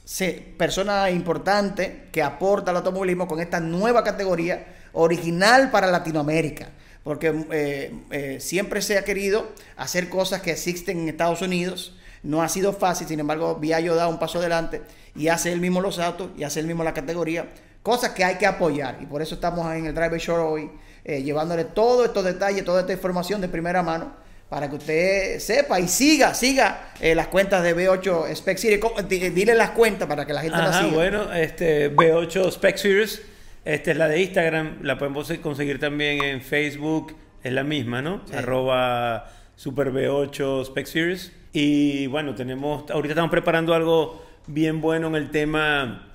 se- 0.05 0.55
persona 0.57 1.11
importante 1.11 2.05
que 2.13 2.23
aporta 2.23 2.71
al 2.71 2.79
automovilismo 2.79 3.27
con 3.27 3.41
esta 3.41 3.61
nueva 3.61 4.03
categoría 4.05 4.67
original 4.93 5.71
para 5.71 5.87
Latinoamérica. 5.89 6.69
Porque 7.03 7.47
eh, 7.51 7.93
eh, 8.11 8.37
siempre 8.41 8.83
se 8.83 8.99
ha 8.99 9.05
querido 9.05 9.49
hacer 9.77 10.09
cosas 10.09 10.43
que 10.43 10.51
existen 10.53 11.01
en 11.01 11.09
Estados 11.09 11.43
Unidos. 11.43 11.97
No 12.23 12.43
ha 12.43 12.49
sido 12.49 12.73
fácil, 12.73 13.09
sin 13.09 13.21
embargo, 13.21 13.57
Viallo 13.57 13.95
da 13.95 14.09
un 14.09 14.19
paso 14.19 14.39
adelante 14.39 14.83
y 15.17 15.29
hace 15.29 15.53
él 15.53 15.61
mismo 15.61 15.81
los 15.81 15.99
autos 15.99 16.31
y 16.37 16.45
hace 16.45 16.61
él 16.61 16.67
mismo 16.67 16.85
la 16.85 16.93
categoría. 16.93 17.49
Cosas 17.83 18.11
que 18.11 18.25
hay 18.25 18.37
que 18.37 18.47
apoyar. 18.47 18.99
Y 19.01 19.07
por 19.07 19.23
eso 19.23 19.37
estamos 19.37 19.73
en 19.75 19.87
el 19.87 19.95
Driver 19.95 20.21
Show 20.21 20.47
hoy, 20.47 20.71
eh, 21.05 21.23
llevándole 21.23 21.65
todos 21.65 22.07
estos 22.07 22.25
detalles, 22.25 22.65
toda 22.65 22.83
esta 22.83 22.93
información 22.93 23.41
de 23.41 23.49
primera 23.49 23.83
mano 23.83 24.15
para 24.51 24.69
que 24.69 24.77
usted 24.77 25.39
sepa 25.39 25.79
y 25.79 25.87
siga, 25.87 26.35
siga 26.35 26.91
eh, 27.01 27.15
las 27.15 27.29
cuentas 27.29 27.63
de 27.63 27.75
B8 27.75 28.35
Spec 28.35 28.59
Series. 28.59 28.81
Dile 29.09 29.55
las 29.55 29.71
cuentas 29.71 30.09
para 30.09 30.27
que 30.27 30.33
la 30.33 30.43
gente 30.43 30.59
las 30.59 30.77
siga. 30.77 30.93
bueno, 30.93 31.33
este 31.33 31.95
B8 31.95 32.51
Spec 32.51 32.77
Series, 32.77 33.23
esta 33.65 33.91
es 33.91 33.97
la 33.97 34.09
de 34.09 34.23
Instagram, 34.23 34.79
la 34.83 34.99
podemos 34.99 35.33
conseguir 35.43 35.79
también 35.79 36.23
en 36.25 36.41
Facebook, 36.41 37.15
es 37.43 37.53
la 37.53 37.65
misma, 37.65 38.03
¿no? 38.03 38.23
Sí. 38.27 38.35
Arroba 38.37 39.31
Super 39.57 39.93
B8 39.93 40.63
Spec 40.67 40.87
Series. 40.87 41.33
Y 41.53 42.07
bueno, 42.07 42.35
tenemos, 42.35 42.91
ahorita 42.91 43.13
estamos 43.13 43.31
preparando 43.31 43.75
algo 43.75 44.25
bien 44.47 44.81
bueno 44.81 45.09
en 45.09 45.15
el 45.17 45.31
tema 45.31 46.09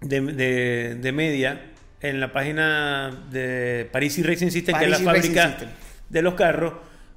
de, 0.00 0.20
de- 0.20 0.94
de 0.94 1.12
media, 1.12 1.60
en 2.00 2.20
la 2.20 2.32
página 2.32 3.24
de 3.30 3.88
Parisi 3.90 4.22
Racing 4.22 4.50
System, 4.50 4.78
que 4.78 4.84
es 4.84 4.90
la 4.90 4.98
fábrica 5.14 5.56
de 6.08 6.22
los 6.22 6.34
carros, 6.34 6.74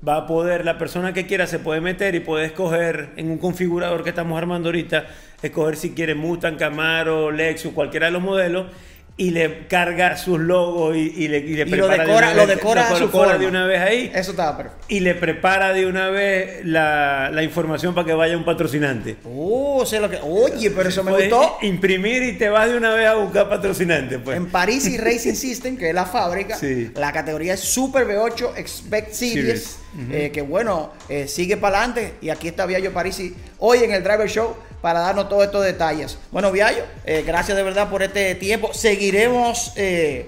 va 0.07 0.15
a 0.17 0.25
poder, 0.25 0.65
la 0.65 0.79
persona 0.79 1.13
que 1.13 1.27
quiera 1.27 1.45
se 1.45 1.59
puede 1.59 1.79
meter 1.81 2.15
y 2.15 2.19
puede 2.19 2.45
escoger 2.47 3.11
en 3.15 3.29
un 3.29 3.37
configurador 3.37 4.03
que 4.03 4.09
estamos 4.09 4.35
armando 4.37 4.69
ahorita, 4.69 5.05
escoger 5.43 5.75
si 5.75 5.91
quiere 5.91 6.15
Mustang, 6.15 6.57
Camaro, 6.57 7.29
Lexus, 7.31 7.71
cualquiera 7.73 8.07
de 8.07 8.11
los 8.13 8.23
modelos. 8.23 8.65
Y 9.17 9.29
le 9.31 9.67
carga 9.67 10.17
sus 10.17 10.39
logos 10.39 10.95
y, 10.95 10.99
y 11.15 11.27
le, 11.27 11.37
y 11.39 11.53
le 11.55 11.61
Y 11.63 11.65
lo 11.65 11.85
prepara 11.87 11.91
de 12.05 12.09
decora- 12.09 12.27
una 12.31 12.33
lo 12.33 12.47
vez- 12.47 12.55
decora 12.57 12.87
a 12.87 12.95
su 12.95 13.05
decora 13.05 13.25
forma. 13.31 13.37
de 13.37 13.47
una 13.47 13.65
vez 13.67 13.81
ahí 13.81 14.11
Eso 14.15 14.31
estaba 14.31 14.57
perfecto. 14.57 14.85
y 14.87 14.99
le 15.01 15.13
prepara 15.13 15.73
de 15.73 15.85
una 15.85 16.09
vez 16.09 16.65
la, 16.65 17.29
la 17.31 17.43
información 17.43 17.93
para 17.93 18.07
que 18.07 18.13
vaya 18.13 18.35
un 18.35 18.45
patrocinante. 18.45 19.17
Oh, 19.25 19.85
sé 19.85 19.99
lo 19.99 20.09
que. 20.09 20.17
Oye, 20.23 20.71
pero 20.71 20.89
eso 20.89 21.03
me 21.03 21.11
Puedes 21.11 21.29
gustó. 21.31 21.57
imprimir 21.61 22.23
y 22.23 22.37
te 22.37 22.49
vas 22.49 22.69
de 22.69 22.77
una 22.77 22.93
vez 22.95 23.05
a 23.07 23.13
buscar 23.15 23.47
patrocinante. 23.47 24.17
Pues. 24.17 24.37
En 24.37 24.47
París 24.47 24.87
y 24.87 24.97
Racing 24.97 25.33
System, 25.35 25.77
que 25.77 25.89
es 25.89 25.93
la 25.95 26.05
fábrica, 26.05 26.57
Sí. 26.57 26.89
la 26.95 27.11
categoría 27.11 27.53
es 27.53 27.59
Super 27.59 28.07
V8 28.07 28.53
Expect 28.57 29.11
Series, 29.13 29.43
Series. 29.43 29.79
eh, 30.11 30.31
que 30.33 30.41
bueno, 30.41 30.93
eh, 31.09 31.27
sigue 31.27 31.57
para 31.57 31.77
adelante. 31.79 32.13
Y 32.21 32.29
aquí 32.29 32.47
está 32.47 32.65
Viallo 32.65 32.91
Parisi 32.91 33.35
hoy 33.59 33.79
en 33.83 33.91
el 33.91 34.03
Driver 34.03 34.27
Show 34.29 34.55
para 34.81 34.99
darnos 35.01 35.29
todos 35.29 35.45
estos 35.45 35.63
detalles. 35.63 36.17
Bueno, 36.31 36.51
Viallo, 36.51 36.83
eh, 37.05 37.23
gracias 37.25 37.55
de 37.55 37.63
verdad 37.63 37.89
por 37.89 38.03
este 38.03 38.35
tiempo. 38.35 38.73
Seguiremos 38.73 39.73
eh, 39.75 40.27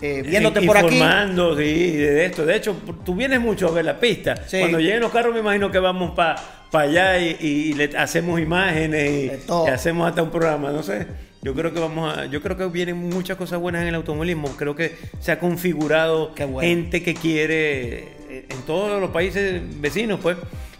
eh, 0.00 0.22
viéndote 0.22 0.62
por 0.62 0.78
aquí. 0.78 0.94
Informando, 0.94 1.56
sí, 1.56 1.92
de 1.96 2.26
esto. 2.26 2.46
De 2.46 2.56
hecho, 2.56 2.76
tú 3.04 3.14
vienes 3.14 3.40
mucho 3.40 3.68
a 3.68 3.72
ver 3.72 3.84
la 3.84 4.00
pista. 4.00 4.36
Sí. 4.46 4.58
Cuando 4.60 4.80
lleguen 4.80 5.00
los 5.00 5.12
carros, 5.12 5.34
me 5.34 5.40
imagino 5.40 5.70
que 5.70 5.78
vamos 5.78 6.12
para 6.12 6.40
allá 6.72 7.18
y, 7.18 7.36
y 7.40 7.72
le 7.74 7.96
hacemos 7.96 8.40
imágenes 8.40 9.40
y, 9.48 9.52
hacemos 9.70 10.08
hasta 10.08 10.22
un 10.22 10.30
programa, 10.30 10.70
no 10.70 10.82
sé. 10.82 11.06
Yo 11.42 11.54
creo 11.54 11.72
que 11.72 11.80
vamos 11.80 12.16
a, 12.16 12.26
yo 12.26 12.42
creo 12.42 12.56
que 12.56 12.66
vienen 12.66 12.96
muchas 12.96 13.36
cosas 13.38 13.58
buenas 13.58 13.82
en 13.82 13.88
el 13.88 13.94
automovilismo. 13.94 14.48
Creo 14.56 14.76
que 14.76 14.96
se 15.20 15.32
ha 15.32 15.38
configurado 15.38 16.34
bueno. 16.36 16.60
gente 16.60 17.02
que 17.02 17.14
quiere 17.14 17.98
eh, 18.28 18.46
en 18.48 18.62
todos 18.66 19.00
los 19.00 19.10
países 19.10 19.62
vecinos, 19.80 20.20
pues, 20.20 20.36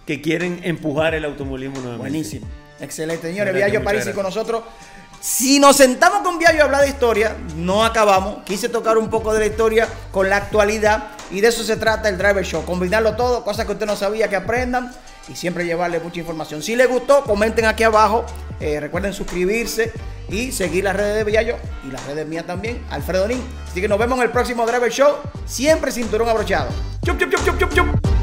que 0.06 0.20
quieren 0.20 0.60
empujar 0.62 1.14
el 1.14 1.24
automovilismo 1.24 1.80
nuevamente. 1.80 2.10
Buenísimo. 2.10 2.46
Excelente, 2.80 3.28
señores. 3.28 3.54
Viallo 3.54 3.84
Parisi 3.84 4.12
con 4.12 4.24
nosotros. 4.24 4.62
Si 5.20 5.60
nos 5.60 5.76
sentamos 5.76 6.22
con 6.22 6.38
Viallo 6.38 6.62
a 6.62 6.64
hablar 6.64 6.82
de 6.82 6.88
historia, 6.88 7.36
no 7.54 7.84
acabamos. 7.84 8.42
Quise 8.44 8.70
tocar 8.70 8.96
un 8.96 9.10
poco 9.10 9.34
de 9.34 9.40
la 9.40 9.46
historia 9.46 9.86
con 10.10 10.30
la 10.30 10.38
actualidad 10.38 11.08
y 11.30 11.42
de 11.42 11.48
eso 11.48 11.62
se 11.62 11.76
trata 11.76 12.08
el 12.08 12.16
Driver 12.16 12.42
Show. 12.42 12.64
Combinarlo 12.64 13.16
todo, 13.16 13.44
cosas 13.44 13.66
que 13.66 13.72
usted 13.72 13.84
no 13.84 13.96
sabía 13.96 14.28
que 14.28 14.36
aprendan 14.36 14.90
y 15.28 15.36
siempre 15.36 15.66
llevarle 15.66 16.00
mucha 16.00 16.20
información. 16.20 16.62
Si 16.62 16.74
les 16.74 16.88
gustó, 16.88 17.22
comenten 17.24 17.66
aquí 17.66 17.82
abajo. 17.82 18.24
Eh, 18.60 18.80
recuerden 18.80 19.12
suscribirse 19.12 19.92
y 20.30 20.52
seguir 20.52 20.84
las 20.84 20.96
redes 20.96 21.16
de 21.16 21.24
Viallo 21.24 21.56
y 21.86 21.90
las 21.90 22.04
redes 22.06 22.26
mías 22.26 22.46
también, 22.46 22.82
Alfredo 22.90 23.28
Nin. 23.28 23.42
Así 23.70 23.82
que 23.82 23.88
nos 23.88 23.98
vemos 23.98 24.16
en 24.18 24.24
el 24.24 24.30
próximo 24.30 24.66
Driver 24.66 24.90
Show. 24.90 25.16
Siempre 25.44 25.92
cinturón 25.92 26.30
abrochado. 26.30 26.70
Chup, 27.04 27.18
chup, 27.18 27.30
chup, 27.30 27.44
chup, 27.44 27.58
chup, 27.58 27.74
chup. 27.74 28.19